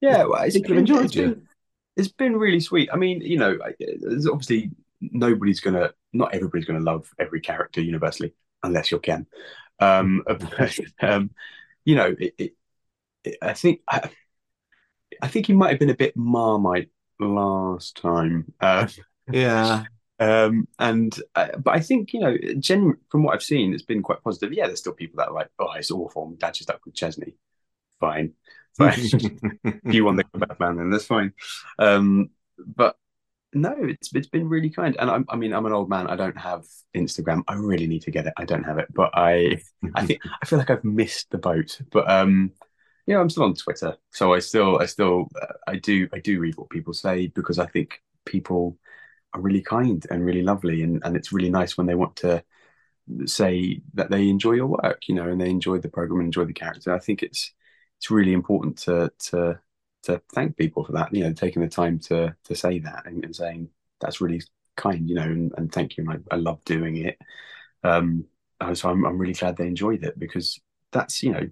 Yeah, 0.00 0.24
well, 0.24 0.42
it's 0.42 0.54
People 0.54 0.70
been, 0.70 0.78
enjoyed 0.78 1.04
it's 1.06 1.14
you. 1.16 1.22
been 1.22 1.48
it's 1.96 2.08
been 2.08 2.36
really 2.36 2.60
sweet. 2.60 2.90
I 2.92 2.96
mean, 2.96 3.20
you 3.20 3.38
know, 3.38 3.58
there's 3.78 4.26
obviously 4.26 4.70
nobody's 5.00 5.60
gonna, 5.60 5.92
not 6.12 6.34
everybody's 6.34 6.66
gonna 6.66 6.80
love 6.80 7.08
every 7.18 7.40
character 7.40 7.80
universally, 7.80 8.34
unless 8.64 8.90
you're 8.90 9.00
Ken. 9.00 9.26
Um, 9.80 10.22
but, 10.26 10.78
um, 11.00 11.30
you 11.84 11.96
know, 11.96 12.14
it, 12.18 12.34
it, 12.38 12.52
it, 13.24 13.38
I 13.42 13.54
think 13.54 13.80
I, 13.88 14.10
I 15.22 15.28
think 15.28 15.46
he 15.46 15.52
might 15.52 15.70
have 15.70 15.78
been 15.78 15.90
a 15.90 15.94
bit 15.96 16.16
Marmite 16.16 16.90
last 17.18 17.96
time. 17.96 18.52
Uh, 18.60 18.86
Yeah, 19.30 19.84
um, 20.18 20.68
and 20.78 21.14
uh, 21.34 21.56
but 21.58 21.74
I 21.74 21.80
think 21.80 22.12
you 22.12 22.20
know, 22.20 22.36
gen 22.58 22.96
from 23.10 23.22
what 23.22 23.34
I've 23.34 23.42
seen, 23.42 23.72
it's 23.72 23.82
been 23.82 24.02
quite 24.02 24.22
positive. 24.22 24.52
Yeah, 24.52 24.66
there's 24.66 24.80
still 24.80 24.92
people 24.92 25.18
that 25.18 25.28
are 25.28 25.34
like, 25.34 25.50
"Oh, 25.58 25.72
it's 25.72 25.90
awful." 25.90 26.24
I'm 26.24 26.36
glad 26.36 26.58
you're 26.58 26.64
stuck 26.64 26.84
with 26.84 26.94
Chesney. 26.94 27.34
Fine, 28.00 28.34
fine. 28.76 28.98
if 29.64 29.94
you 29.94 30.04
want 30.04 30.18
the 30.18 30.38
Batman, 30.38 30.76
then 30.76 30.90
that's 30.90 31.06
fine. 31.06 31.32
Um, 31.78 32.30
but 32.58 32.96
no, 33.54 33.74
it's 33.78 34.14
it's 34.14 34.28
been 34.28 34.48
really 34.48 34.70
kind. 34.70 34.96
And 34.98 35.10
I'm, 35.10 35.24
I 35.28 35.36
mean, 35.36 35.52
I'm 35.52 35.66
an 35.66 35.72
old 35.72 35.88
man. 35.88 36.06
I 36.08 36.16
don't 36.16 36.38
have 36.38 36.64
Instagram. 36.94 37.42
I 37.48 37.54
really 37.54 37.86
need 37.86 38.02
to 38.02 38.10
get 38.10 38.26
it. 38.26 38.34
I 38.36 38.44
don't 38.44 38.64
have 38.64 38.78
it, 38.78 38.88
but 38.92 39.10
I 39.14 39.62
I 39.94 40.06
think 40.06 40.20
I 40.42 40.46
feel 40.46 40.58
like 40.58 40.70
I've 40.70 40.84
missed 40.84 41.30
the 41.30 41.38
boat. 41.38 41.80
But 41.90 42.10
um, 42.10 42.52
yeah, 43.06 43.18
I'm 43.20 43.30
still 43.30 43.44
on 43.44 43.54
Twitter, 43.54 43.96
so 44.10 44.34
I 44.34 44.40
still 44.40 44.78
I 44.78 44.86
still 44.86 45.28
uh, 45.40 45.54
I 45.66 45.76
do 45.76 46.08
I 46.12 46.18
do 46.18 46.40
read 46.40 46.56
what 46.56 46.70
people 46.70 46.92
say 46.92 47.28
because 47.28 47.58
I 47.58 47.66
think 47.66 48.02
people 48.24 48.78
are 49.32 49.40
really 49.40 49.62
kind 49.62 50.04
and 50.10 50.24
really 50.24 50.42
lovely, 50.42 50.82
and 50.82 51.02
and 51.04 51.16
it's 51.16 51.32
really 51.32 51.50
nice 51.50 51.76
when 51.76 51.86
they 51.86 51.94
want 51.94 52.16
to 52.16 52.42
say 53.26 53.82
that 53.94 54.10
they 54.10 54.28
enjoy 54.28 54.52
your 54.52 54.66
work, 54.66 55.02
you 55.08 55.14
know, 55.14 55.28
and 55.28 55.40
they 55.40 55.50
enjoy 55.50 55.78
the 55.78 55.88
program 55.88 56.20
and 56.20 56.28
enjoy 56.28 56.44
the 56.44 56.52
character. 56.52 56.94
I 56.94 56.98
think 56.98 57.22
it's 57.22 57.52
it's 57.98 58.10
really 58.10 58.32
important 58.32 58.78
to 58.78 59.12
to 59.30 59.60
to 60.04 60.20
thank 60.34 60.56
people 60.56 60.84
for 60.84 60.92
that, 60.92 61.14
you 61.14 61.24
know, 61.24 61.32
taking 61.32 61.62
the 61.62 61.68
time 61.68 61.98
to 62.00 62.34
to 62.44 62.54
say 62.54 62.78
that 62.80 63.06
and, 63.06 63.24
and 63.24 63.34
saying 63.34 63.68
that's 64.00 64.20
really 64.20 64.42
kind, 64.76 65.08
you 65.08 65.14
know, 65.14 65.22
and, 65.22 65.52
and 65.56 65.72
thank 65.72 65.96
you. 65.96 66.08
And 66.08 66.24
I, 66.30 66.34
I 66.34 66.38
love 66.38 66.64
doing 66.64 66.96
it. 66.96 67.18
Um, 67.82 68.24
and 68.60 68.76
so 68.76 68.90
I'm 68.90 69.04
I'm 69.04 69.18
really 69.18 69.34
glad 69.34 69.56
they 69.56 69.66
enjoyed 69.66 70.04
it 70.04 70.18
because 70.18 70.60
that's 70.92 71.22
you 71.22 71.32
know 71.32 71.48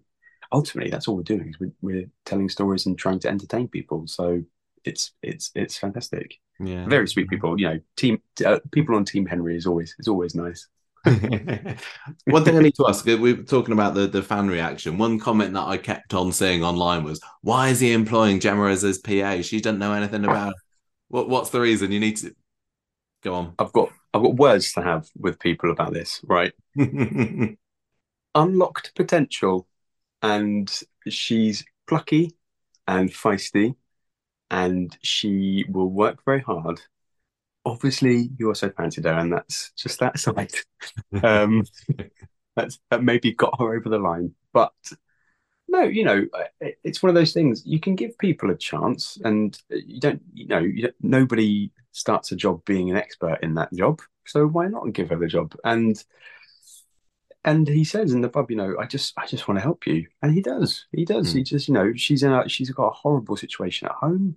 ultimately 0.52 0.90
that's 0.90 1.08
all 1.08 1.16
we're 1.16 1.22
doing 1.22 1.48
is 1.48 1.58
we're, 1.58 1.72
we're 1.80 2.10
telling 2.24 2.48
stories 2.48 2.86
and 2.86 2.98
trying 2.98 3.18
to 3.20 3.28
entertain 3.28 3.68
people. 3.68 4.06
So 4.06 4.42
it's 4.84 5.12
it's 5.22 5.50
it's 5.54 5.78
fantastic. 5.78 6.38
Yeah. 6.60 6.86
Very 6.86 7.08
sweet 7.08 7.28
people. 7.28 7.58
You 7.58 7.68
know, 7.68 7.80
team 7.96 8.22
uh, 8.44 8.60
people 8.70 8.94
on 8.94 9.04
Team 9.04 9.26
Henry 9.26 9.56
is 9.56 9.66
always 9.66 9.94
is 9.98 10.08
always 10.08 10.34
nice. 10.34 10.68
One 11.04 12.44
thing 12.44 12.56
I 12.56 12.60
need 12.60 12.76
to 12.76 12.86
ask, 12.88 13.04
we 13.04 13.16
were 13.16 13.42
talking 13.42 13.72
about 13.72 13.94
the, 13.94 14.06
the 14.06 14.22
fan 14.22 14.48
reaction. 14.48 14.98
One 14.98 15.18
comment 15.18 15.52
that 15.54 15.66
I 15.66 15.76
kept 15.76 16.14
on 16.14 16.30
seeing 16.30 16.62
online 16.62 17.02
was, 17.02 17.20
why 17.40 17.68
is 17.70 17.80
he 17.80 17.92
employing 17.92 18.38
Gemma 18.38 18.66
as 18.66 18.82
his 18.82 18.98
PA? 18.98 19.42
She 19.42 19.60
doesn't 19.60 19.80
know 19.80 19.92
anything 19.94 20.24
about 20.24 20.50
it. 20.52 20.56
What 21.08 21.28
what's 21.28 21.50
the 21.50 21.60
reason? 21.60 21.90
You 21.92 22.00
need 22.00 22.18
to 22.18 22.34
go 23.22 23.34
on. 23.34 23.54
I've 23.58 23.72
got 23.72 23.90
I've 24.14 24.22
got 24.22 24.36
words 24.36 24.72
to 24.74 24.82
have 24.82 25.08
with 25.18 25.40
people 25.40 25.70
about 25.72 25.92
this, 25.92 26.20
right? 26.24 26.52
Unlocked 28.34 28.94
potential, 28.94 29.66
and 30.22 30.72
she's 31.08 31.64
plucky 31.88 32.36
and 32.86 33.10
feisty, 33.10 33.74
and 34.50 34.96
she 35.02 35.64
will 35.68 35.90
work 35.90 36.24
very 36.24 36.40
hard. 36.40 36.80
Obviously, 37.64 38.30
you 38.38 38.48
also 38.48 38.70
fancied 38.70 39.04
her, 39.04 39.12
and 39.12 39.32
that's 39.32 39.70
just 39.76 40.00
that 40.00 40.18
side. 40.18 40.52
um, 41.22 41.64
that's 42.56 42.80
that 42.90 43.02
maybe 43.04 43.32
got 43.32 43.58
her 43.58 43.74
over 43.74 43.88
the 43.88 43.98
line, 43.98 44.34
but 44.52 44.72
no, 45.68 45.82
you 45.82 46.04
know, 46.04 46.26
it- 46.60 46.78
it's 46.84 47.02
one 47.02 47.08
of 47.08 47.14
those 47.14 47.32
things. 47.32 47.62
You 47.64 47.80
can 47.80 47.94
give 47.94 48.18
people 48.18 48.50
a 48.50 48.56
chance, 48.56 49.18
and 49.24 49.58
you 49.70 50.00
don't, 50.00 50.22
you 50.32 50.46
know, 50.48 50.58
you 50.58 50.82
don't, 50.82 50.94
nobody 51.00 51.70
starts 51.92 52.32
a 52.32 52.36
job 52.36 52.64
being 52.64 52.90
an 52.90 52.96
expert 52.96 53.38
in 53.42 53.54
that 53.54 53.72
job, 53.72 54.00
so 54.26 54.46
why 54.46 54.66
not 54.68 54.92
give 54.92 55.10
her 55.10 55.16
the 55.16 55.28
job? 55.28 55.54
And 55.64 56.02
and 57.44 57.66
he 57.66 57.84
says 57.84 58.12
in 58.12 58.20
the 58.20 58.28
pub, 58.28 58.50
you 58.50 58.56
know, 58.56 58.76
I 58.78 58.86
just, 58.86 59.14
I 59.18 59.26
just 59.26 59.48
want 59.48 59.58
to 59.58 59.62
help 59.62 59.86
you, 59.86 60.06
and 60.22 60.32
he 60.32 60.40
does, 60.40 60.86
he 60.92 61.04
does. 61.04 61.32
Hmm. 61.32 61.38
He 61.38 61.44
just, 61.44 61.66
you 61.68 61.74
know, 61.74 61.92
she's 61.96 62.22
in 62.22 62.32
a, 62.32 62.48
she's 62.48 62.70
got 62.70 62.86
a 62.88 62.90
horrible 62.94 63.36
situation 63.36 63.88
at 63.88 63.94
home. 63.94 64.36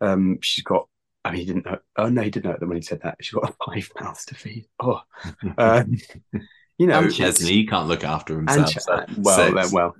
Um, 0.00 0.38
she's 0.42 0.64
got. 0.64 0.88
I 1.24 1.30
mean, 1.30 1.40
he 1.40 1.46
didn't 1.46 1.66
know. 1.66 1.78
Oh 1.96 2.08
no, 2.08 2.22
he 2.22 2.30
did 2.30 2.44
know 2.44 2.50
it 2.50 2.60
when 2.60 2.76
he 2.76 2.82
said 2.82 3.00
that. 3.02 3.16
She's 3.20 3.32
got 3.32 3.54
five 3.66 3.88
mouths 4.00 4.26
to 4.26 4.34
feed. 4.34 4.66
Oh, 4.80 5.00
um, 5.58 5.96
you 6.78 6.86
know, 6.86 7.00
and 7.00 7.14
Chesney, 7.14 7.52
he 7.52 7.66
can't 7.66 7.88
look 7.88 8.04
after 8.04 8.36
himself. 8.36 8.70
Ch- 8.70 8.78
so 8.80 9.04
well, 9.18 9.58
uh, 9.58 9.68
well, 9.72 9.94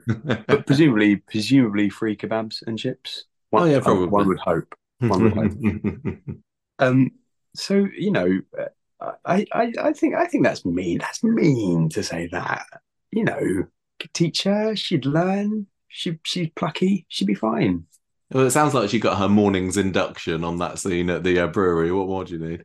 but 0.46 0.66
presumably, 0.66 1.16
presumably 1.16 1.88
free 1.88 2.16
kebabs 2.16 2.62
and 2.66 2.78
chips. 2.78 3.24
One, 3.50 3.62
Oh, 3.62 3.66
yeah, 3.66 3.76
uh, 3.78 3.80
probably. 3.80 4.06
One 4.06 4.28
would 4.28 4.38
hope. 4.38 4.74
One 5.00 5.22
would 5.22 5.32
hope. 5.34 6.36
Um, 6.78 7.12
so 7.54 7.86
you 7.96 8.10
know, 8.10 8.40
uh, 8.58 9.12
I, 9.24 9.46
I, 9.52 9.72
I 9.80 9.92
think, 9.92 10.14
I 10.14 10.26
think 10.26 10.44
that's 10.44 10.64
mean. 10.64 10.98
That's 10.98 11.22
mean 11.22 11.88
to 11.90 12.02
say 12.02 12.28
that. 12.32 12.66
You 13.12 13.24
know, 13.24 13.64
teach 14.12 14.42
her. 14.42 14.74
She'd 14.76 15.06
learn. 15.06 15.68
She, 15.88 16.18
she's 16.24 16.50
plucky. 16.56 17.06
She'd 17.08 17.28
be 17.28 17.34
fine. 17.34 17.84
Well, 18.32 18.46
it 18.46 18.50
sounds 18.50 18.74
like 18.74 18.90
she 18.90 18.98
got 18.98 19.18
her 19.18 19.28
morning's 19.28 19.76
induction 19.76 20.44
on 20.44 20.58
that 20.58 20.78
scene 20.78 21.10
at 21.10 21.22
the 21.24 21.38
uh, 21.40 21.46
brewery. 21.46 21.92
What 21.92 22.08
more 22.08 22.24
do 22.24 22.34
you 22.34 22.38
need? 22.38 22.64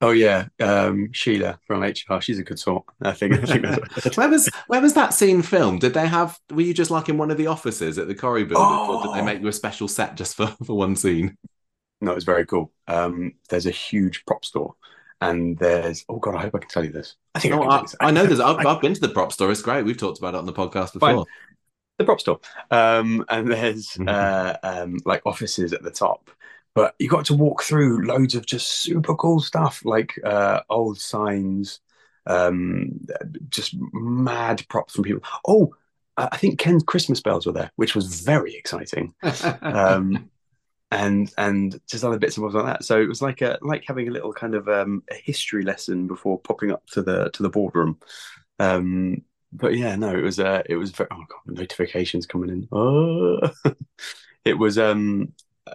Oh 0.00 0.10
yeah, 0.10 0.46
um, 0.60 1.12
Sheila 1.12 1.60
from 1.66 1.82
HR. 1.82 2.20
She's 2.20 2.38
a 2.40 2.42
good 2.42 2.58
sort. 2.58 2.84
I 3.02 3.12
think. 3.12 3.34
I 3.34 3.46
think 4.00 4.16
where 4.16 4.28
was 4.28 4.48
where 4.66 4.80
was 4.80 4.94
that 4.94 5.14
scene 5.14 5.42
filmed? 5.42 5.80
Did 5.80 5.94
they 5.94 6.06
have? 6.08 6.38
Were 6.50 6.62
you 6.62 6.74
just 6.74 6.90
like 6.90 7.08
in 7.08 7.18
one 7.18 7.30
of 7.30 7.36
the 7.36 7.46
offices 7.46 7.98
at 7.98 8.08
the 8.08 8.14
Corrie 8.14 8.44
building, 8.44 8.66
or 8.66 9.02
did 9.02 9.14
they 9.14 9.20
Oh. 9.20 9.24
make 9.24 9.40
you 9.40 9.48
a 9.48 9.52
special 9.52 9.86
set 9.88 10.16
just 10.16 10.34
for, 10.36 10.48
for 10.64 10.76
one 10.76 10.96
scene? 10.96 11.36
No, 12.00 12.12
it's 12.12 12.24
very 12.24 12.44
cool. 12.46 12.72
Um, 12.88 13.34
there's 13.48 13.66
a 13.66 13.70
huge 13.70 14.24
prop 14.26 14.44
store, 14.44 14.74
and 15.20 15.56
there's 15.58 16.04
oh 16.08 16.18
god, 16.18 16.34
I 16.34 16.40
hope 16.42 16.56
I 16.56 16.58
can 16.58 16.68
tell 16.68 16.84
you 16.84 16.90
this. 16.90 17.14
I 17.36 17.38
think 17.38 17.54
I, 17.54 17.58
No, 17.58 17.70
I, 17.70 17.82
this. 17.82 17.94
I 18.00 18.10
know 18.10 18.26
there's. 18.26 18.40
I've, 18.40 18.66
I- 18.66 18.74
I've 18.74 18.80
been 18.82 18.94
to 18.94 19.00
the 19.00 19.08
prop 19.08 19.32
store. 19.32 19.52
It's 19.52 19.62
great. 19.62 19.84
We've 19.84 19.96
talked 19.96 20.18
about 20.18 20.34
it 20.34 20.38
on 20.38 20.46
the 20.46 20.52
podcast 20.52 20.98
Fine. 20.98 21.22
The 22.02 22.06
prop 22.06 22.20
store. 22.20 22.40
Um, 22.70 23.24
and 23.28 23.50
there's 23.50 23.98
Mhm. 23.98 24.06
uh, 24.06 24.56
um, 24.62 24.98
like 25.04 25.22
offices 25.26 25.72
at 25.72 25.82
the 25.82 25.90
top. 25.90 26.30
But 26.74 26.94
you 26.98 27.08
got 27.08 27.26
to 27.26 27.34
walk 27.34 27.62
through 27.62 28.06
loads 28.06 28.34
of 28.34 28.46
just 28.46 28.68
super 28.68 29.14
cool 29.14 29.40
stuff, 29.40 29.84
like 29.84 30.18
uh, 30.24 30.60
old 30.70 30.98
signs, 30.98 31.80
um, 32.26 33.00
just 33.50 33.74
mad 33.92 34.64
props 34.68 34.94
from 34.94 35.04
people. 35.04 35.22
Oh, 35.46 35.74
I 36.16 36.28
I 36.32 36.36
think 36.38 36.58
Ken's 36.58 36.82
Christmas 36.82 37.20
bells 37.20 37.46
were 37.46 37.52
there, 37.52 37.70
which 37.76 37.94
was 37.94 38.22
very 38.22 38.54
exciting. 38.54 39.14
Um, 39.70 40.30
and 40.90 41.32
and 41.38 41.80
just 41.88 42.04
other 42.04 42.18
bits 42.18 42.36
and 42.36 42.44
bobs 42.44 42.54
like 42.54 42.66
that. 42.66 42.84
So 42.84 43.00
it 43.00 43.08
was 43.08 43.22
like 43.22 43.40
a 43.40 43.58
like 43.62 43.84
having 43.86 44.08
a 44.08 44.10
little 44.10 44.32
kind 44.32 44.54
of 44.54 44.68
um, 44.68 45.02
a 45.10 45.14
history 45.14 45.62
lesson 45.64 46.06
before 46.06 46.38
popping 46.38 46.70
up 46.70 46.86
to 46.88 47.02
the 47.02 47.30
to 47.30 47.42
the 47.42 47.48
boardroom. 47.50 47.98
Um, 48.58 49.22
but 49.52 49.76
yeah, 49.76 49.96
no, 49.96 50.16
it 50.16 50.22
was 50.22 50.38
uh, 50.38 50.62
it 50.66 50.76
was 50.76 50.90
very, 50.90 51.08
oh 51.12 51.24
god, 51.28 51.56
notifications 51.58 52.26
coming 52.26 52.50
in. 52.50 52.68
Oh, 52.72 53.40
it 54.44 54.54
was 54.54 54.78
um 54.78 55.32
uh, 55.66 55.74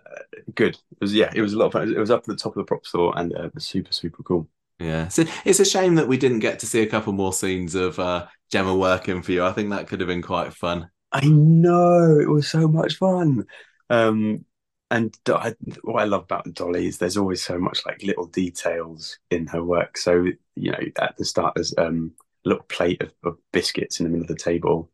good. 0.53 0.75
It 0.75 1.01
was 1.01 1.13
yeah, 1.13 1.31
it 1.33 1.41
was 1.41 1.53
a 1.53 1.57
lot 1.57 1.67
of 1.67 1.73
fun. 1.73 1.93
It 1.93 1.99
was 1.99 2.11
up 2.11 2.21
at 2.21 2.25
the 2.27 2.35
top 2.35 2.55
of 2.55 2.61
the 2.61 2.65
prop 2.65 2.85
store 2.85 3.13
and 3.17 3.33
uh, 3.35 3.43
it 3.43 3.55
was 3.55 3.65
super 3.65 3.93
super 3.93 4.23
cool. 4.23 4.47
Yeah, 4.79 5.07
so 5.07 5.25
it's 5.43 5.59
a 5.59 5.65
shame 5.65 5.95
that 5.95 6.07
we 6.07 6.17
didn't 6.17 6.39
get 6.39 6.59
to 6.59 6.67
see 6.67 6.81
a 6.81 6.87
couple 6.87 7.13
more 7.13 7.33
scenes 7.33 7.73
of 7.73 7.99
uh, 7.99 8.27
Gemma 8.51 8.75
working 8.75 9.21
for 9.21 9.31
you. 9.31 9.43
I 9.43 9.51
think 9.51 9.71
that 9.71 9.87
could 9.87 9.99
have 10.01 10.07
been 10.07 10.21
quite 10.21 10.53
fun. 10.53 10.89
I 11.11 11.21
know 11.25 12.19
it 12.19 12.29
was 12.29 12.47
so 12.47 12.67
much 12.67 12.95
fun. 12.95 13.45
Um, 13.89 14.45
and 14.89 15.15
I, 15.27 15.53
what 15.83 16.01
I 16.01 16.05
love 16.05 16.23
about 16.23 16.53
Dolly 16.53 16.87
is 16.87 16.97
there's 16.97 17.17
always 17.17 17.43
so 17.43 17.57
much 17.57 17.85
like 17.85 18.03
little 18.03 18.27
details 18.27 19.17
in 19.29 19.47
her 19.47 19.63
work. 19.63 19.97
So 19.97 20.27
you 20.55 20.71
know, 20.71 20.79
at 20.99 21.17
the 21.17 21.25
start, 21.25 21.55
there's 21.55 21.73
um, 21.77 22.13
little 22.47 22.63
plate 22.65 23.01
of, 23.01 23.13
of 23.23 23.37
biscuits 23.53 23.99
in 23.99 24.05
the 24.05 24.09
middle 24.11 24.23
of 24.23 24.29
the 24.29 24.35
table, 24.43 24.91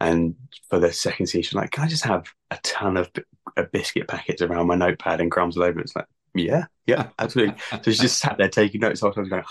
and 0.00 0.34
for 0.70 0.78
the 0.80 0.92
second 0.92 1.26
scene, 1.28 1.42
she's 1.42 1.54
like, 1.54 1.70
"Can 1.72 1.84
I 1.84 1.88
just 1.88 2.04
have 2.04 2.26
a 2.50 2.58
ton 2.62 2.96
of, 2.96 3.12
bi- 3.12 3.62
biscuit 3.72 4.08
packets 4.08 4.42
around 4.42 4.66
my 4.68 4.74
notepad 4.76 5.20
and 5.20 5.30
crumbs 5.30 5.56
all 5.56 5.64
over?" 5.64 5.80
It's 5.80 5.96
like, 5.96 6.06
"Yeah, 6.34 6.66
yeah, 6.86 7.10
absolutely." 7.18 7.56
so 7.70 7.90
she 7.92 7.98
just 7.98 8.18
sat 8.20 8.38
there 8.38 8.48
taking 8.48 8.80
notes. 8.80 9.02
All 9.02 9.10
the 9.14 9.14
whole 9.16 9.24
time, 9.24 9.30
going, 9.30 9.44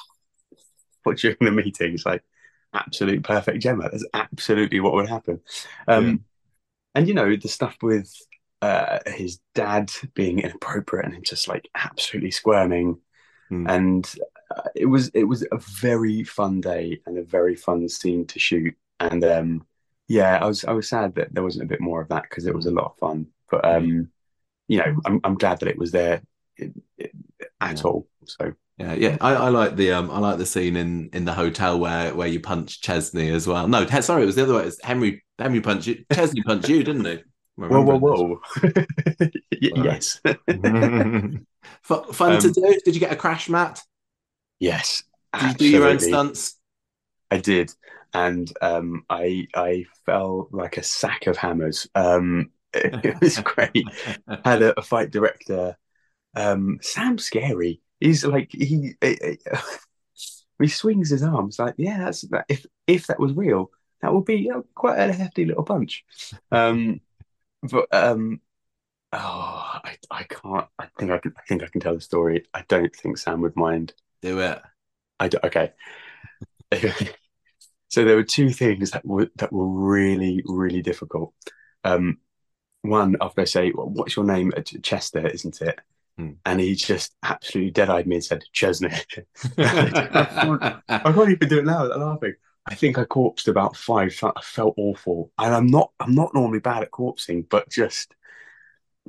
"What 1.04 1.18
during 1.18 1.38
the 1.40 1.52
meeting?" 1.52 1.94
It's 1.94 2.06
like, 2.06 2.24
absolute 2.74 3.24
perfect 3.24 3.62
Gemma. 3.62 3.90
That's 3.90 4.06
absolutely 4.14 4.80
what 4.80 4.94
would 4.94 5.10
happen. 5.10 5.42
Um, 5.88 6.06
Yeah. 6.06 6.16
And 6.96 7.08
you 7.08 7.14
know 7.14 7.36
the 7.38 7.48
stuff 7.48 7.78
with 7.82 8.14
uh, 8.62 9.00
his 9.08 9.40
dad 9.56 9.92
being 10.14 10.40
inappropriate 10.40 11.06
and 11.06 11.16
him 11.16 11.24
just 11.24 11.48
like 11.48 11.70
absolutely 11.76 12.32
squirming, 12.32 13.00
Hmm. 13.50 13.68
and 13.70 14.16
uh, 14.58 14.70
it 14.76 14.86
was 14.86 15.10
it 15.14 15.24
was 15.26 15.44
a 15.52 15.58
very 15.58 16.24
fun 16.24 16.62
day 16.62 17.02
and 17.06 17.18
a 17.18 17.24
very 17.24 17.56
fun 17.56 17.88
scene 17.90 18.26
to 18.28 18.40
shoot. 18.40 18.76
And 19.00 19.24
um, 19.24 19.66
yeah, 20.08 20.38
I 20.42 20.46
was 20.48 20.66
I 20.66 20.72
was 20.74 20.90
sad 20.90 21.16
that 21.16 21.34
there 21.34 21.44
wasn't 21.44 21.66
a 21.66 21.68
bit 21.68 21.82
more 21.82 22.02
of 22.02 22.10
that 22.10 22.24
because 22.24 22.46
it 22.48 22.56
was 22.56 22.66
a 22.66 22.72
lot 22.72 22.86
of 22.92 22.98
fun. 22.98 23.28
But 23.50 23.66
um, 23.66 24.12
you 24.68 24.80
know, 24.80 24.96
I'm 25.06 25.22
I'm 25.24 25.36
glad 25.36 25.60
that 25.60 25.70
it 25.70 25.78
was 25.78 25.92
there 25.92 26.22
it, 26.58 26.74
it, 26.98 27.12
at 27.62 27.84
Yeah. 27.84 27.84
all. 27.84 28.08
So 28.26 28.54
Yeah, 28.78 28.94
yeah. 28.94 29.18
I, 29.22 29.34
I 29.36 29.50
like 29.50 29.76
the 29.76 29.92
um, 29.94 30.10
I 30.12 30.20
like 30.20 30.38
the 30.38 30.46
scene 30.46 30.76
in 30.76 31.10
in 31.14 31.26
the 31.26 31.34
hotel 31.34 31.80
where 31.80 32.14
where 32.16 32.28
you 32.28 32.40
punch 32.40 32.82
Chesney 32.82 33.30
as 33.30 33.48
well. 33.48 33.68
No, 33.68 33.86
sorry, 34.02 34.24
it 34.24 34.26
was 34.28 34.36
the 34.36 34.44
other 34.44 34.56
way. 34.56 34.66
It's 34.66 34.84
Henry 34.84 35.24
Henry 35.40 35.62
punched 35.62 35.88
you. 35.88 36.06
Chesney 36.14 36.42
punched 36.44 36.70
you, 36.70 36.84
didn't 36.84 37.06
he? 37.06 37.24
whoa 37.56 37.82
whoa 37.82 37.98
whoa, 38.00 38.42
yes. 39.62 40.20
Fu- 41.84 42.14
Fun 42.14 42.38
to 42.40 42.48
Um, 42.48 42.52
do. 42.52 42.80
Did 42.86 42.94
you 42.96 43.00
get 43.00 43.12
a 43.12 43.16
crash 43.16 43.50
mat? 43.50 43.82
Yes, 44.62 45.02
Did 45.34 45.50
you 45.50 45.54
do 45.58 45.70
your 45.70 45.88
own 45.88 46.00
stunts? 46.00 46.56
I 47.32 47.40
did, 47.40 47.74
and 48.14 48.52
um, 48.62 49.06
I 49.10 49.48
I 49.56 49.86
fell 50.06 50.50
like 50.52 50.78
a 50.78 50.84
sack 50.84 51.26
of 51.26 51.36
hammers. 51.36 51.88
Um, 51.96 52.52
it, 52.76 53.20
was 53.20 53.40
great. 53.44 53.84
Had 54.46 54.62
a, 54.62 54.80
a 54.80 54.84
fight 54.84 55.10
director, 55.10 55.76
um, 56.36 56.78
Sam 56.84 57.18
Scary. 57.18 57.82
He's 58.00 58.24
like 58.24 58.52
he 58.52 58.94
he 60.62 60.68
swings 60.68 61.10
his 61.10 61.24
arms 61.24 61.58
like 61.58 61.74
yeah. 61.78 61.98
That's 61.98 62.22
that. 62.30 62.46
If 62.48 62.68
if 62.86 63.08
that 63.08 63.20
was 63.20 63.34
real, 63.34 63.72
that 64.04 64.14
would 64.14 64.26
be 64.26 64.36
you 64.36 64.50
know, 64.50 64.66
quite 64.76 65.00
a 65.00 65.12
hefty 65.12 65.46
little 65.46 65.64
punch. 65.64 66.06
Um, 66.52 67.02
but 67.64 67.88
um, 67.92 68.42
oh, 69.12 69.80
I 69.84 69.98
I 70.12 70.24
can't. 70.26 70.68
I 70.78 70.86
think 71.00 71.10
I 71.10 71.18
can. 71.18 71.34
I 71.36 71.42
think 71.48 71.64
I 71.64 71.68
can 71.68 71.82
tell 71.82 71.96
the 71.96 72.02
story. 72.02 72.46
I 72.54 72.64
don't 72.68 72.96
think 72.96 73.18
Sam 73.18 73.42
would 73.42 73.56
mind. 73.56 73.96
Do 74.22 74.40
it. 74.40 74.62
I 75.20 75.28
do, 75.28 75.38
okay. 75.44 75.74
so 77.90 78.06
there 78.06 78.16
were 78.16 78.24
two 78.24 78.50
things 78.50 78.92
that 78.92 79.06
were 79.06 79.30
that 79.36 79.52
were 79.52 79.68
really 79.68 80.44
really 80.46 80.82
difficult. 80.82 81.34
Um, 81.84 82.20
one 82.82 83.16
after 83.22 83.42
I 83.42 83.46
say, 83.46 83.72
well, 83.74 83.90
"What's 83.90 84.16
your 84.16 84.26
name?" 84.26 84.52
Uh, 84.56 84.62
Chester, 84.82 85.28
isn't 85.28 85.62
it? 85.62 85.80
Hmm. 86.18 86.32
And 86.46 86.60
he 86.60 86.76
just 86.76 87.16
absolutely 87.24 87.72
dead-eyed 87.72 88.08
me 88.08 88.16
and 88.16 88.24
said, 88.24 88.44
"Chesney." 88.52 88.90
I 89.58 90.78
can't 90.88 91.30
even 91.30 91.50
do 91.50 91.60
it 91.60 91.66
now. 91.66 91.92
I'm 91.92 92.02
laughing. 92.02 92.36
I 92.68 92.76
think 92.76 92.98
I 92.98 93.06
corpsed 93.06 93.48
about 93.48 93.76
five. 93.76 94.18
I 94.24 94.42
felt 94.42 94.76
awful, 94.78 95.32
and 95.38 95.54
I'm 95.54 95.68
not. 95.68 95.92
I'm 96.00 96.16
not 96.16 96.34
normally 96.34 96.60
bad 96.60 96.84
at 96.84 96.92
corpsing, 96.92 97.48
but 97.50 97.70
just 97.70 98.16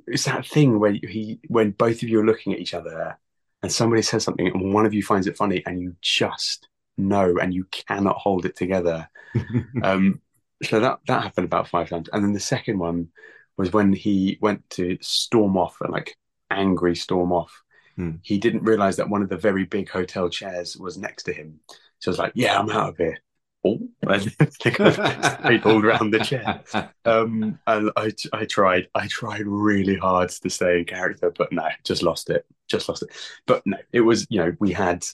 it's 0.06 0.24
that 0.24 0.46
thing 0.46 0.78
where 0.78 0.92
he, 0.92 1.40
when 1.48 1.70
both 1.70 2.02
of 2.02 2.08
you 2.08 2.20
are 2.20 2.26
looking 2.26 2.52
at 2.52 2.58
each 2.60 2.74
other, 2.74 3.18
and 3.62 3.72
somebody 3.72 4.02
says 4.02 4.24
something, 4.24 4.46
and 4.46 4.74
one 4.74 4.86
of 4.86 4.94
you 4.94 5.02
finds 5.02 5.26
it 5.26 5.36
funny, 5.36 5.62
and 5.66 5.80
you 5.80 5.96
just 6.00 6.68
know, 6.98 7.38
and 7.40 7.54
you 7.54 7.64
cannot 7.70 8.16
hold 8.16 8.44
it 8.44 8.56
together. 8.56 9.08
Um, 9.82 10.20
so 10.62 10.78
that 10.78 11.00
that 11.06 11.22
happened 11.22 11.46
about 11.46 11.68
five 11.68 11.88
times, 11.88 12.08
and 12.12 12.22
then 12.22 12.32
the 12.32 12.40
second 12.40 12.78
one 12.78 13.08
was 13.56 13.72
when 13.72 13.92
he 13.92 14.38
went 14.40 14.68
to 14.70 14.98
storm 15.00 15.56
off 15.56 15.80
and 15.80 15.90
like 15.90 16.16
angry 16.50 16.94
storm 16.94 17.32
off. 17.32 17.62
Hmm. 17.96 18.16
He 18.22 18.38
didn't 18.38 18.64
realize 18.64 18.96
that 18.96 19.08
one 19.08 19.22
of 19.22 19.28
the 19.28 19.36
very 19.36 19.64
big 19.64 19.88
hotel 19.88 20.28
chairs 20.28 20.76
was 20.76 20.98
next 20.98 21.24
to 21.24 21.32
him. 21.32 21.60
So 21.98 22.10
I 22.10 22.12
was 22.12 22.18
like, 22.18 22.32
"Yeah, 22.34 22.58
I'm 22.58 22.70
out 22.70 22.90
of 22.90 22.96
here." 22.98 23.18
Oh, 23.64 23.78
and 24.02 24.22
they 24.64 24.70
kind 24.72 25.62
pulled 25.62 25.84
around 25.84 26.10
the 26.10 26.18
chair. 26.18 26.62
Um, 27.04 27.58
and 27.66 27.90
I, 27.96 28.12
I 28.32 28.44
tried, 28.44 28.88
I 28.94 29.06
tried 29.06 29.46
really 29.46 29.96
hard 29.96 30.30
to 30.30 30.50
stay 30.50 30.78
in 30.78 30.84
character, 30.84 31.32
but 31.36 31.52
no, 31.52 31.68
just 31.84 32.02
lost 32.02 32.28
it, 32.30 32.44
just 32.68 32.88
lost 32.88 33.02
it. 33.02 33.10
But 33.46 33.62
no, 33.64 33.76
it 33.92 34.00
was, 34.00 34.26
you 34.30 34.40
know, 34.40 34.56
we 34.58 34.72
had, 34.72 35.04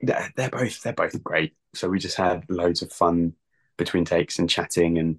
they're, 0.00 0.32
they're 0.36 0.50
both, 0.50 0.82
they're 0.82 0.94
both 0.94 1.22
great. 1.22 1.54
So 1.74 1.88
we 1.88 1.98
just 1.98 2.16
had 2.16 2.44
loads 2.48 2.80
of 2.82 2.90
fun 2.92 3.34
between 3.76 4.04
takes 4.04 4.38
and 4.38 4.48
chatting 4.48 4.98
and, 4.98 5.18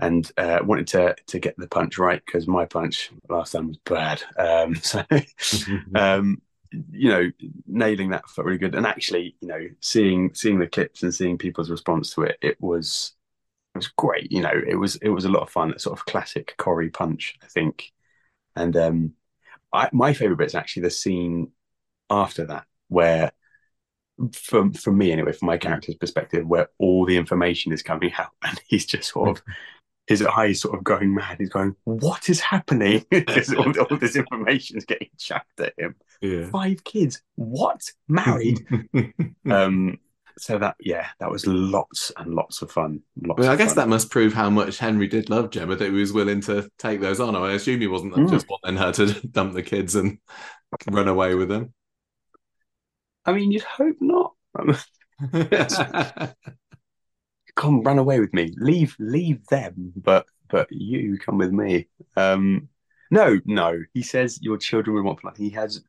and 0.00 0.30
uh, 0.36 0.58
wanted 0.64 0.86
to 0.88 1.14
to 1.26 1.38
get 1.38 1.56
the 1.58 1.68
punch 1.68 1.98
right 1.98 2.22
because 2.24 2.48
my 2.48 2.64
punch 2.64 3.10
last 3.28 3.52
time 3.52 3.68
was 3.68 3.76
bad. 3.84 4.22
Um, 4.36 4.74
so, 4.82 5.04
um, 5.94 6.40
you 6.90 7.08
know, 7.08 7.30
nailing 7.66 8.10
that 8.10 8.28
felt 8.28 8.46
really 8.46 8.58
good. 8.58 8.74
And 8.74 8.86
actually, 8.86 9.36
you 9.40 9.48
know, 9.48 9.68
seeing 9.80 10.34
seeing 10.34 10.58
the 10.58 10.66
clips 10.66 11.02
and 11.02 11.14
seeing 11.14 11.38
people's 11.38 11.70
response 11.70 12.14
to 12.14 12.22
it, 12.22 12.38
it 12.42 12.60
was 12.60 13.14
it 13.74 13.78
was 13.78 13.88
great. 13.88 14.30
You 14.32 14.42
know, 14.42 14.52
it 14.66 14.76
was 14.76 14.96
it 14.96 15.10
was 15.10 15.24
a 15.24 15.30
lot 15.30 15.42
of 15.42 15.50
fun. 15.50 15.70
That 15.70 15.80
sort 15.80 15.98
of 15.98 16.06
classic 16.06 16.54
Corrie 16.58 16.90
punch, 16.90 17.36
I 17.42 17.46
think. 17.46 17.92
And 18.56 18.76
um, 18.76 19.12
I, 19.72 19.88
my 19.92 20.12
favorite 20.12 20.36
bit 20.38 20.46
is 20.48 20.54
actually 20.54 20.82
the 20.84 20.90
scene 20.90 21.52
after 22.10 22.46
that, 22.46 22.66
where, 22.88 23.32
from 24.32 24.72
from 24.72 24.98
me 24.98 25.12
anyway, 25.12 25.32
from 25.32 25.46
my 25.46 25.58
character's 25.58 25.94
perspective, 25.96 26.46
where 26.46 26.68
all 26.78 27.06
the 27.06 27.16
information 27.16 27.72
is 27.72 27.82
coming 27.82 28.12
out, 28.18 28.30
and 28.42 28.60
he's 28.66 28.86
just 28.86 29.12
sort 29.12 29.30
of 29.30 29.44
his 30.06 30.22
eyes 30.22 30.60
sort 30.60 30.76
of 30.76 30.84
going 30.84 31.14
mad. 31.14 31.36
He's 31.38 31.48
going, 31.48 31.74
"What 31.84 32.28
is 32.28 32.40
happening?" 32.40 33.04
Because 33.10 33.52
all, 33.54 33.72
all 33.78 33.96
this 33.98 34.16
information 34.16 34.76
is 34.76 34.84
getting 34.84 35.08
chucked 35.18 35.60
at 35.60 35.74
him. 35.78 35.94
yeah. 36.20 36.46
Five 36.50 36.84
kids, 36.84 37.22
what? 37.36 37.80
Married? 38.08 38.66
um. 39.50 39.98
So 40.38 40.56
that 40.58 40.76
yeah, 40.80 41.08
that 41.20 41.30
was 41.30 41.46
lots 41.46 42.10
and 42.16 42.34
lots 42.34 42.62
of 42.62 42.70
fun. 42.72 43.02
Lots 43.22 43.38
Well, 43.40 43.50
I 43.50 43.56
guess 43.56 43.74
fun. 43.74 43.76
that 43.76 43.88
must 43.90 44.10
prove 44.10 44.32
how 44.32 44.48
much 44.48 44.78
Henry 44.78 45.06
did 45.06 45.28
love 45.28 45.50
Gemma 45.50 45.76
that 45.76 45.84
he 45.84 45.90
was 45.90 46.12
willing 46.14 46.40
to 46.42 46.70
take 46.78 47.00
those 47.02 47.20
on. 47.20 47.36
I 47.36 47.52
assume 47.52 47.80
he 47.82 47.86
wasn't 47.86 48.14
Mm. 48.14 48.30
just 48.30 48.46
wanting 48.48 48.78
her 48.78 48.92
to 48.92 49.26
dump 49.28 49.52
the 49.52 49.62
kids 49.62 49.94
and 49.94 50.18
run 50.90 51.06
away 51.08 51.34
with 51.34 51.48
them. 51.50 51.74
I 53.26 53.32
mean, 53.34 53.52
you'd 53.52 53.62
hope 53.62 53.96
not. 54.00 54.32
Come 57.56 57.82
run 57.82 57.98
away 57.98 58.20
with 58.20 58.32
me. 58.32 58.54
Leave 58.56 58.96
leave 58.98 59.46
them, 59.46 59.92
but 59.96 60.26
but 60.48 60.68
you 60.70 61.18
come 61.18 61.38
with 61.38 61.52
me. 61.52 61.88
Um 62.16 62.68
no, 63.10 63.38
no. 63.44 63.78
He 63.92 64.02
says 64.02 64.38
your 64.40 64.56
children 64.56 64.96
will 64.96 65.02
want 65.02 65.20
for 65.20 65.26
nothing. 65.28 65.44
He 65.44 65.50
has 65.50 65.82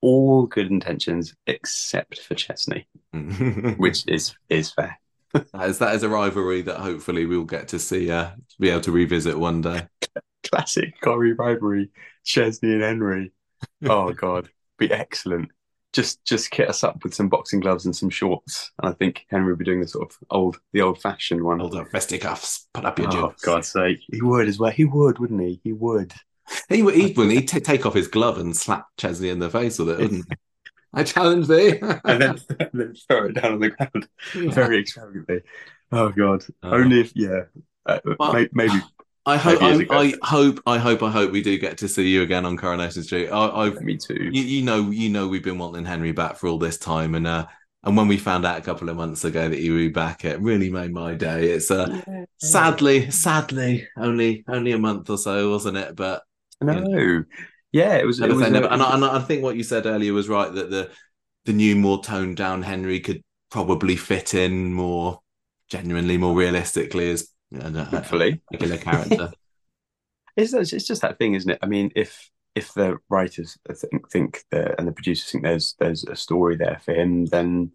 all 0.00 0.46
good 0.46 0.70
intentions 0.70 1.34
except 1.46 2.20
for 2.20 2.34
Chesney, 2.34 2.86
which 3.76 4.04
is 4.08 4.34
is 4.48 4.70
fair. 4.72 4.98
that 5.32 5.68
is 5.68 5.78
that 5.78 5.94
is 5.94 6.02
a 6.02 6.08
rivalry 6.08 6.62
that 6.62 6.78
hopefully 6.78 7.26
we'll 7.26 7.44
get 7.44 7.68
to 7.68 7.78
see 7.78 8.10
uh 8.10 8.30
be 8.58 8.68
able 8.70 8.80
to 8.82 8.92
revisit 8.92 9.38
one 9.38 9.60
day. 9.62 9.86
Classic 10.50 10.92
Corrie 11.00 11.32
rivalry, 11.32 11.90
Chesney 12.24 12.72
and 12.72 12.82
Henry. 12.82 13.32
Oh 13.86 14.12
god, 14.12 14.50
be 14.76 14.90
excellent. 14.92 15.50
Just 15.94 16.24
just 16.24 16.50
kit 16.50 16.68
us 16.68 16.82
up 16.84 17.02
with 17.04 17.14
some 17.14 17.28
boxing 17.28 17.60
gloves 17.60 17.86
and 17.86 17.94
some 17.94 18.10
shorts. 18.10 18.72
And 18.82 18.90
I 18.90 18.92
think 18.94 19.24
Henry 19.30 19.52
would 19.52 19.58
be 19.58 19.64
doing 19.64 19.80
the 19.80 19.88
sort 19.88 20.10
of 20.10 20.18
old 20.30 20.60
the 20.72 20.82
old 20.82 21.00
fashioned 21.00 21.42
one. 21.42 21.60
Hold 21.60 21.76
up 21.76 21.88
cuffs, 21.90 22.66
put 22.74 22.84
up 22.84 22.98
your 22.98 23.08
Oh 23.08 23.12
jokes. 23.12 23.42
God's 23.42 23.68
sake. 23.68 24.00
He 24.10 24.20
would 24.20 24.48
as 24.48 24.58
well. 24.58 24.72
He 24.72 24.84
would, 24.84 25.18
wouldn't 25.20 25.40
he? 25.40 25.60
He 25.64 25.72
would. 25.72 26.12
He 26.68 26.82
would 26.82 26.94
he'd, 26.94 27.16
wouldn't 27.16 27.32
he? 27.32 27.40
He'd 27.40 27.48
t- 27.48 27.60
take 27.60 27.86
off 27.86 27.94
his 27.94 28.08
glove 28.08 28.38
and 28.38 28.56
slap 28.56 28.88
Chesney 28.98 29.30
in 29.30 29.38
the 29.38 29.48
face 29.48 29.78
with 29.78 29.88
it, 29.90 29.98
wouldn't 30.00 30.26
he? 30.28 30.36
I 30.92 31.02
challenge 31.04 31.48
thee. 31.48 31.78
and 32.04 32.22
then, 32.22 32.38
then 32.72 32.94
throw 33.08 33.26
it 33.26 33.34
down 33.34 33.52
on 33.54 33.60
the 33.60 33.70
ground 33.70 34.08
Yeah. 34.34 34.50
very 34.50 34.80
extravagantly. 34.80 35.40
Oh 35.92 36.10
God! 36.10 36.44
Oh. 36.62 36.70
Only 36.72 37.00
if 37.00 37.12
yeah, 37.14 37.42
uh, 37.86 38.00
Well, 38.18 38.46
maybe 38.52 38.74
I 39.26 39.36
hope, 39.36 39.62
I. 39.62 39.86
I 39.90 40.14
hope, 40.22 40.60
I 40.66 40.78
hope, 40.78 41.02
I 41.02 41.10
hope 41.10 41.32
we 41.32 41.42
do 41.42 41.58
get 41.58 41.78
to 41.78 41.88
see 41.88 42.08
you 42.08 42.22
again 42.22 42.44
on 42.44 42.56
Coronation 42.56 43.02
Street. 43.02 43.28
I, 43.28 43.48
I've, 43.48 43.80
me 43.80 43.96
too. 43.96 44.30
you, 44.32 44.42
you 44.42 44.62
know, 44.62 44.90
you 44.90 45.08
know, 45.08 45.28
we've 45.28 45.42
been 45.42 45.58
wanting 45.58 45.86
Henry 45.86 46.12
back 46.12 46.36
for 46.36 46.48
all 46.48 46.58
this 46.58 46.76
time, 46.76 47.14
and 47.14 47.26
uh, 47.26 47.46
and 47.84 47.96
when 47.96 48.06
we 48.06 48.18
found 48.18 48.44
out 48.44 48.58
a 48.58 48.62
couple 48.62 48.88
of 48.88 48.96
months 48.96 49.24
ago 49.24 49.48
that 49.48 49.58
he 49.58 49.70
would 49.70 49.78
be 49.78 49.88
back, 49.88 50.24
it 50.24 50.40
really 50.40 50.70
made 50.70 50.92
my 50.92 51.14
day. 51.14 51.50
It's 51.50 51.70
uh, 51.70 52.02
sadly, 52.38 53.10
sadly, 53.10 53.88
only 53.96 54.44
only 54.48 54.72
a 54.72 54.78
month 54.78 55.08
or 55.08 55.18
so, 55.18 55.50
wasn't 55.50 55.78
it? 55.78 55.96
But 55.96 56.22
no, 56.60 57.24
yeah, 57.72 57.96
it 57.96 58.06
was. 58.06 58.20
It 58.20 58.28
was 58.30 58.42
uh, 58.42 58.50
never. 58.50 58.66
And, 58.66 58.82
I, 58.82 58.94
and 58.94 59.04
I 59.04 59.20
think 59.20 59.42
what 59.42 59.56
you 59.56 59.62
said 59.62 59.86
earlier 59.86 60.12
was 60.12 60.28
right 60.28 60.52
that 60.52 60.70
the 60.70 60.90
the 61.46 61.52
new, 61.52 61.76
more 61.76 62.02
toned 62.02 62.36
down 62.36 62.62
Henry 62.62 63.00
could 63.00 63.22
probably 63.50 63.96
fit 63.96 64.34
in 64.34 64.72
more 64.72 65.20
genuinely, 65.68 66.16
more 66.18 66.34
realistically 66.34 67.10
as 67.10 67.28
you 67.54 67.70
know, 67.70 67.80
a 67.80 67.84
hopefully. 67.84 68.40
regular 68.52 68.78
character. 68.78 69.32
It's 70.36 70.52
it's 70.52 70.86
just 70.88 71.02
that 71.02 71.16
thing, 71.18 71.34
isn't 71.34 71.48
it? 71.50 71.58
I 71.62 71.66
mean, 71.66 71.92
if 71.94 72.28
if 72.56 72.74
the 72.74 72.98
writers 73.08 73.56
think 73.72 74.10
think 74.10 74.42
that 74.50 74.74
and 74.78 74.88
the 74.88 74.92
producers 74.92 75.30
think 75.30 75.44
there's 75.44 75.76
there's 75.78 76.02
a 76.04 76.16
story 76.16 76.56
there 76.56 76.80
for 76.84 76.92
him, 76.92 77.26
then 77.26 77.70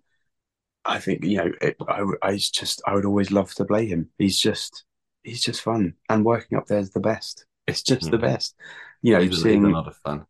I 0.84 1.00
think 1.00 1.24
you 1.24 1.38
know 1.38 1.52
it, 1.62 1.78
I 1.88 2.04
I 2.22 2.36
just 2.36 2.82
I 2.86 2.96
would 2.96 3.06
always 3.06 3.32
love 3.32 3.54
to 3.56 3.64
play 3.66 3.86
him. 3.86 4.10
He's 4.18 4.38
just 4.38 4.84
he's 5.24 5.42
just 5.42 5.62
fun, 5.62 5.94
and 6.10 6.26
working 6.26 6.58
up 6.58 6.68
there 6.68 6.80
is 6.80 6.92
the 6.92 7.00
best. 7.00 7.46
It's 7.66 7.82
just 7.82 8.12
the 8.12 8.18
Mhm. 8.18 8.22
best. 8.22 8.56
You 9.02 9.14
know, 9.14 9.22
He's 9.22 9.30
a- 9.30 9.36
he's 9.36 9.44
seeing 9.44 9.64
a 9.64 9.70
lot 9.70 9.88
of 9.88 9.96
fun. 9.98 10.26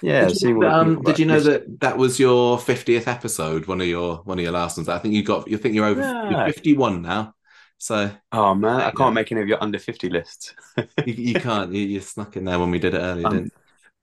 yeah, 0.00 0.28
did 0.28 0.40
you, 0.42 0.50
know, 0.50 0.58
what 0.58 0.62
that, 0.68 0.74
um, 0.74 1.02
did 1.02 1.18
you 1.18 1.26
know 1.26 1.40
that 1.40 1.80
that 1.80 1.98
was 1.98 2.20
your 2.20 2.56
fiftieth 2.60 3.08
episode? 3.08 3.66
One 3.66 3.80
of 3.80 3.88
your 3.88 4.18
one 4.18 4.38
of 4.38 4.42
your 4.44 4.52
last 4.52 4.76
ones. 4.76 4.88
I 4.88 4.98
think 5.00 5.14
you 5.14 5.24
got. 5.24 5.48
You 5.48 5.58
think 5.58 5.74
you're 5.74 5.86
over. 5.86 6.02
You're 6.30 6.46
fifty 6.52 6.76
one 6.76 7.02
now. 7.02 7.34
So 7.78 8.10
Oh 8.32 8.54
man, 8.54 8.80
I 8.80 8.90
can't 8.90 9.14
make 9.14 9.30
any 9.32 9.40
of 9.40 9.48
your 9.48 9.62
under 9.62 9.78
fifty 9.78 10.08
lists. 10.10 10.54
you, 11.06 11.14
you 11.14 11.34
can't. 11.34 11.72
You, 11.72 11.82
you 11.82 12.00
snuck 12.00 12.36
in 12.36 12.44
there 12.44 12.58
when 12.58 12.70
we 12.70 12.78
did 12.78 12.94
it 12.94 12.98
earlier, 12.98 13.26
Um, 13.26 13.32
didn't? 13.34 13.52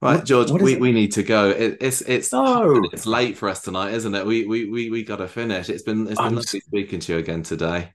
Right, 0.01 0.15
what- 0.17 0.25
George. 0.25 0.51
what 0.51 0.61
We, 0.61 0.73
it? 0.75 0.79
we 0.79 0.91
need 0.91 1.11
to 1.13 1.23
go. 1.23 1.49
It, 1.49 1.77
it's 1.81 2.01
it's 2.01 2.31
No. 2.31 2.83
it's 2.93 3.05
late 3.05 3.37
for 3.37 3.49
us 3.49 3.61
tonight, 3.61 3.93
isn't 3.93 4.15
it? 4.15 4.25
We 4.25 4.45
we 4.45 4.69
we, 4.69 4.89
we 4.89 5.03
got 5.03 5.17
to 5.17 5.27
finish. 5.27 5.69
It's 5.69 5.83
been 5.83 6.07
it's 6.07 6.17
been 6.17 6.25
I'm 6.27 6.35
lovely 6.35 6.59
speaking 6.61 6.99
to 7.01 7.13
you 7.13 7.19
again 7.19 7.43
today. 7.43 7.93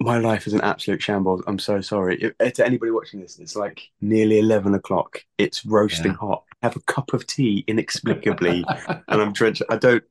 My 0.00 0.18
life 0.18 0.46
is 0.46 0.52
an 0.52 0.60
absolute 0.60 1.02
shambles. 1.02 1.42
I'm 1.48 1.58
so 1.58 1.80
sorry. 1.80 2.32
If, 2.38 2.52
to 2.54 2.64
anybody 2.64 2.92
watching 2.92 3.20
this, 3.20 3.40
it's 3.40 3.56
like 3.56 3.82
nearly 4.00 4.38
11 4.38 4.72
o'clock. 4.74 5.24
It's 5.38 5.66
roasting 5.66 6.12
Yeah. 6.12 6.18
hot. 6.18 6.44
Have 6.62 6.76
a 6.76 6.80
cup 6.80 7.12
of 7.14 7.26
tea 7.26 7.64
inexplicably, 7.66 8.64
and 8.88 9.02
I'm 9.22 9.32
drenched. 9.38 9.62
I 9.68 9.76
don't, 9.76 10.04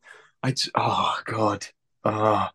I, 0.44 0.54
oh 0.76 1.18
God. 1.26 1.66
Oh, 2.04 2.48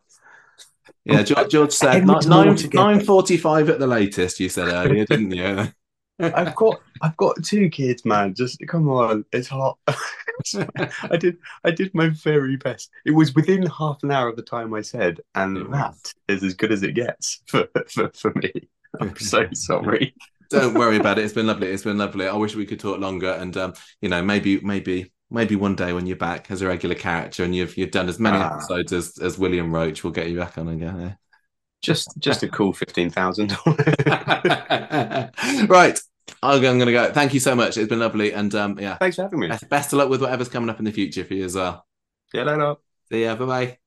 yeah, 1.05 1.23
George, 1.23 1.51
George 1.51 1.73
said 1.73 2.07
nine 2.07 2.21
Todd 2.21 2.29
nine 2.29 2.57
together. 2.57 2.85
nine 2.85 3.05
forty 3.05 3.37
five 3.37 3.69
at 3.69 3.79
the 3.79 3.87
latest. 3.87 4.41
You 4.41 4.49
said 4.49 4.69
earlier, 4.69 5.05
didn't 5.05 5.33
you? 5.33 5.69
I've 6.21 6.55
got, 6.55 6.81
I've 7.01 7.17
got 7.17 7.43
two 7.43 7.69
kids, 7.69 8.05
man. 8.05 8.35
Just 8.35 8.61
come 8.69 8.89
on. 8.89 9.25
It's 9.33 9.49
hot. 9.49 9.79
I 11.11 11.17
did, 11.17 11.39
I 11.65 11.71
did 11.71 11.93
my 11.95 12.11
very 12.11 12.57
best. 12.57 12.91
It 13.05 13.11
was 13.11 13.35
within 13.35 13.67
half 13.67 14.03
an 14.03 14.13
hour 14.13 14.29
of 14.29 14.37
the 14.37 14.43
time 14.43 14.75
I 14.75 14.83
said, 14.83 15.21
and 15.35 15.73
that 15.73 16.13
is 16.29 16.43
as 16.45 16.55
good 16.55 16.71
as 16.71 16.83
it 16.83 16.93
gets 16.93 17.43
for, 17.47 17.67
for, 17.89 18.11
for 18.15 18.33
me. 18.37 18.53
I'm 19.01 19.17
so 19.17 19.49
sorry. 19.53 20.15
Don't 20.51 20.75
worry 20.75 20.99
about 20.99 21.19
it. 21.19 21.25
It's 21.25 21.33
been 21.33 21.47
lovely. 21.47 21.69
It's 21.69 21.85
been 21.85 21.99
lovely. 21.99 22.29
I 22.29 22.35
wish 22.35 22.55
we 22.55 22.67
could 22.67 22.81
talk 22.81 23.01
longer, 23.01 23.33
and 23.33 23.57
um, 23.57 23.75
you 24.01 24.09
know, 24.09 24.23
maybe, 24.23 24.61
maybe, 24.61 25.13
maybe 25.33 25.57
one 25.57 25.75
day 25.75 25.93
when 25.93 26.07
you're 26.07 26.17
back 26.17 26.51
as 26.51 26.63
a 26.63 26.67
regular 26.69 26.95
character 26.95 27.43
and 27.45 27.55
you've 27.55 27.77
you've 27.77 27.91
done 27.91 28.09
as 28.09 28.19
many 28.21 28.37
Ah. 28.39 28.57
episodes 28.57 28.93
as 28.93 29.19
as 29.19 29.39
William 29.39 29.75
Roach, 29.75 30.05
we'll 30.05 30.13
get 30.13 30.29
you 30.29 30.39
back 30.39 30.59
on 30.59 30.69
again. 30.69 31.17
Just, 31.83 32.17
just 32.19 32.43
a 32.45 32.49
cool 32.49 32.73
fifteen 32.73 33.11
thousand. 33.11 33.51
right, 35.69 35.99
I'm 36.41 36.61
going 36.63 36.79
to 36.79 36.93
go. 36.93 37.13
Thank 37.13 37.35
you 37.35 37.41
so 37.41 37.57
much. 37.57 37.77
It's 37.77 37.89
been 37.89 37.99
lovely, 37.99 38.33
and 38.33 38.55
um, 38.55 38.79
yeah, 38.79 38.99
Thanks 38.99 39.17
for 39.17 39.23
having 39.23 39.41
me. 39.41 39.49
best, 39.49 39.69
best 39.69 39.93
of 39.93 39.99
luck 39.99 40.09
with 40.09 40.21
whatever's 40.21 40.49
coming 40.49 40.71
up 40.71 40.79
in 40.79 40.85
the 40.85 40.93
future 40.93 41.25
for 41.25 41.35
you 41.35 41.45
as 41.45 41.57
well. 41.57 41.85
See 42.31 42.39
you 42.39 42.45
later. 42.45 42.77
See 43.11 43.25
ya. 43.25 43.35
Bye 43.35 43.45
bye. 43.47 43.79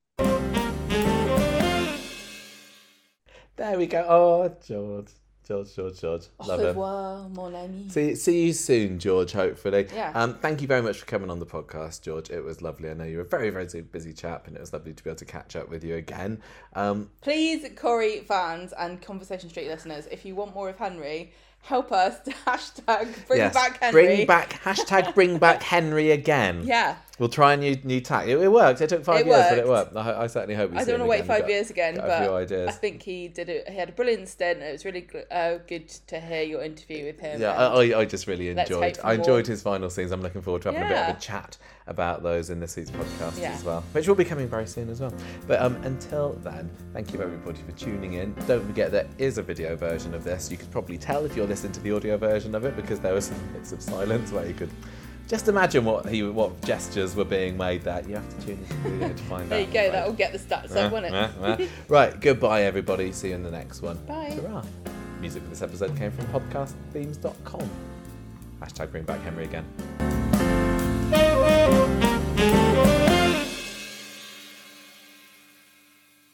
There 3.58 3.78
we 3.78 3.88
go. 3.88 4.06
Oh, 4.08 4.54
George, 4.68 5.08
George, 5.48 5.76
George, 5.76 6.00
George. 6.00 6.24
Au 6.40 6.48
Love 6.48 6.60
him. 6.60 6.66
revoir, 6.68 7.30
mon 7.30 7.54
ami. 7.54 7.90
See, 7.90 8.16
see 8.16 8.46
you 8.48 8.54
soon, 8.54 8.98
George. 8.98 9.32
Hopefully. 9.32 9.88
Yeah. 9.94 10.12
Um, 10.16 10.36
thank 10.36 10.62
you 10.62 10.68
very 10.68 10.82
much 10.82 10.98
for 10.98 11.06
coming 11.06 11.30
on 11.30 11.40
the 11.40 11.46
podcast, 11.46 12.02
George. 12.02 12.30
It 12.32 12.44
was 12.44 12.62
lovely. 12.62 12.90
I 12.90 12.94
know 12.94 13.04
you're 13.04 13.22
a 13.22 13.26
very, 13.26 13.52
very 13.52 13.68
busy 13.82 14.14
chap, 14.14 14.48
and 14.48 14.56
it 14.56 14.60
was 14.60 14.74
lovely 14.74 14.94
to 14.94 15.04
be 15.04 15.10
able 15.10 15.18
to 15.20 15.26
catch 15.26 15.56
up 15.56 15.70
with 15.70 15.84
you 15.84 15.96
again. 15.96 16.42
Um, 16.74 17.10
Please, 17.22 17.66
Corrie 17.76 18.22
fans 18.22 18.74
and 18.74 19.02
Conversation 19.02 19.50
Street 19.50 19.68
listeners, 19.68 20.08
if 20.12 20.26
you 20.26 20.34
want 20.34 20.56
more 20.56 20.70
of 20.70 20.78
Henry, 20.78 21.32
help 21.62 21.92
us 21.92 22.20
to 22.26 22.32
hashtag 22.32 23.28
bring 23.28 23.40
yes, 23.40 23.54
back 23.54 23.80
Henry. 23.80 24.06
Bring 24.06 24.28
back 24.28 24.62
hashtag 24.64 25.14
Bring 25.14 25.38
back 25.38 25.62
Henry 25.64 26.12
again. 26.12 26.64
Yeah. 26.76 26.96
We'll 27.18 27.30
try 27.30 27.54
a 27.54 27.58
new 27.58 27.78
new 27.86 28.02
tack. 28.02 28.28
It, 28.28 28.38
it 28.38 28.52
worked. 28.52 28.82
It 28.82 28.90
took 28.90 29.04
five 29.06 29.22
It 29.22 29.28
years, 29.28 29.46
but 29.50 29.58
it 29.60 29.68
worked. 29.68 29.94
worked. 29.94 30.08
I, 30.08 30.24
I 30.24 30.28
certainly 30.28 30.56
hope 30.56 30.72
we 30.72 30.78
I 30.78 30.84
don't 30.84 31.00
want 31.00 31.04
to 31.04 31.08
wait 31.08 31.26
five 31.26 31.42
Got- 31.42 31.50
years 31.50 31.70
again, 31.70 31.96
but 31.96 32.52
a. 32.52 32.68
I 32.68 32.72
think 32.72 33.02
he 33.04 33.30
did 33.30 33.48
it. 33.48 33.70
He 33.70 33.76
had 33.78 33.88
a 33.88 33.94
brilliant 33.94 34.28
stint. 34.28 34.62
It 34.62 34.72
was 34.74 34.84
really 34.84 35.08
uh, 35.32 35.60
good 35.66 35.88
to 36.08 36.20
hear 36.20 36.42
your 36.44 36.62
interview 36.62 37.06
with 37.06 37.20
him. 37.22 37.40
Yeah, 37.40 37.54
I, 37.54 38.00
I- 38.00 38.06
just 38.06 38.28
really 38.28 38.50
enjoyed. 38.50 39.00
I 39.04 39.14
enjoyed 39.14 39.48
his 39.48 39.62
final 39.62 39.90
scenes. 39.90 40.12
I'm 40.12 40.22
looking 40.22 40.42
forward 40.42 40.62
to 40.64 40.74
having 40.74 40.86
a 40.86 40.90
bit 40.90 41.10
of 41.10 41.16
a 41.16 41.20
chat 41.20 41.58
about 41.88 42.22
those 42.24 42.50
in 42.50 42.60
this 42.60 42.76
week's 42.76 42.90
podcast 42.90 43.40
Yeah. 43.40 43.52
as 43.54 43.64
well, 43.64 43.84
which 43.94 44.08
will 44.08 44.16
be 44.16 44.26
coming 44.26 44.48
very 44.50 44.68
soon 44.68 44.90
as 44.90 45.00
well. 45.00 45.14
But 45.48 45.62
um, 45.62 45.76
until 45.84 46.34
then, 46.44 46.70
thank 46.94 47.14
you 47.14 47.22
everybody 47.22 47.60
for 47.62 47.72
tuning 47.74 48.14
in. 48.16 48.34
Don't 48.48 48.66
forget 48.66 48.92
there 48.92 49.08
is 49.20 49.38
a 49.38 49.44
video 49.44 49.76
version 49.78 50.14
of 50.14 50.24
this. 50.24 50.52
You 50.52 50.58
could 50.58 50.72
probably 50.72 50.98
tell 50.98 51.24
if 51.26 51.36
you're 51.38 51.48
listening 51.48 51.72
to 51.74 51.80
the 51.80 51.92
audio 51.96 52.18
version 52.18 52.56
of 52.56 52.66
it 52.66 52.76
because 52.76 53.00
there 53.00 53.14
was 53.14 53.28
some 53.28 53.38
bits 53.54 53.72
of 53.72 53.82
silence 53.82 54.32
where 54.32 54.46
you 54.48 54.54
could 54.56 54.72
just 55.28 55.48
imagine 55.48 55.86
what 55.86 56.08
he 56.08 56.22
what 56.24 56.62
gestures 56.62 57.16
were 57.16 57.26
being 57.26 57.58
made 57.58 57.82
that 57.84 58.08
you 58.08 58.16
have 58.16 58.40
to 58.40 58.46
tune 58.46 58.66
into 58.84 59.10
to 59.10 59.24
find 59.24 59.50
there 59.50 59.62
out. 59.62 59.72
There 59.72 59.84
you 59.84 59.90
go, 59.90 59.92
that'll 59.92 60.14
get 60.14 60.32
the 60.32 60.38
stats 60.38 60.76
up, 60.76 60.92
won't 60.92 61.06
it? 61.06 61.70
right, 61.88 62.20
goodbye 62.20 62.64
everybody. 62.64 63.12
See 63.12 63.30
you 63.30 63.36
in 63.36 63.44
the 63.44 63.52
next 63.52 63.82
one. 63.82 63.98
Bye. 64.06 64.38
Ta-ra. 64.40 64.64
Music 65.20 65.42
for 65.42 65.50
this 65.50 65.62
episode 65.64 65.98
came 65.98 66.12
from 66.12 66.26
podcastthemes.com. 66.28 67.70
Hashtag 68.62 68.92
bring 68.92 69.04
back 69.04 69.22
Henry 69.22 69.46
again. 69.46 69.66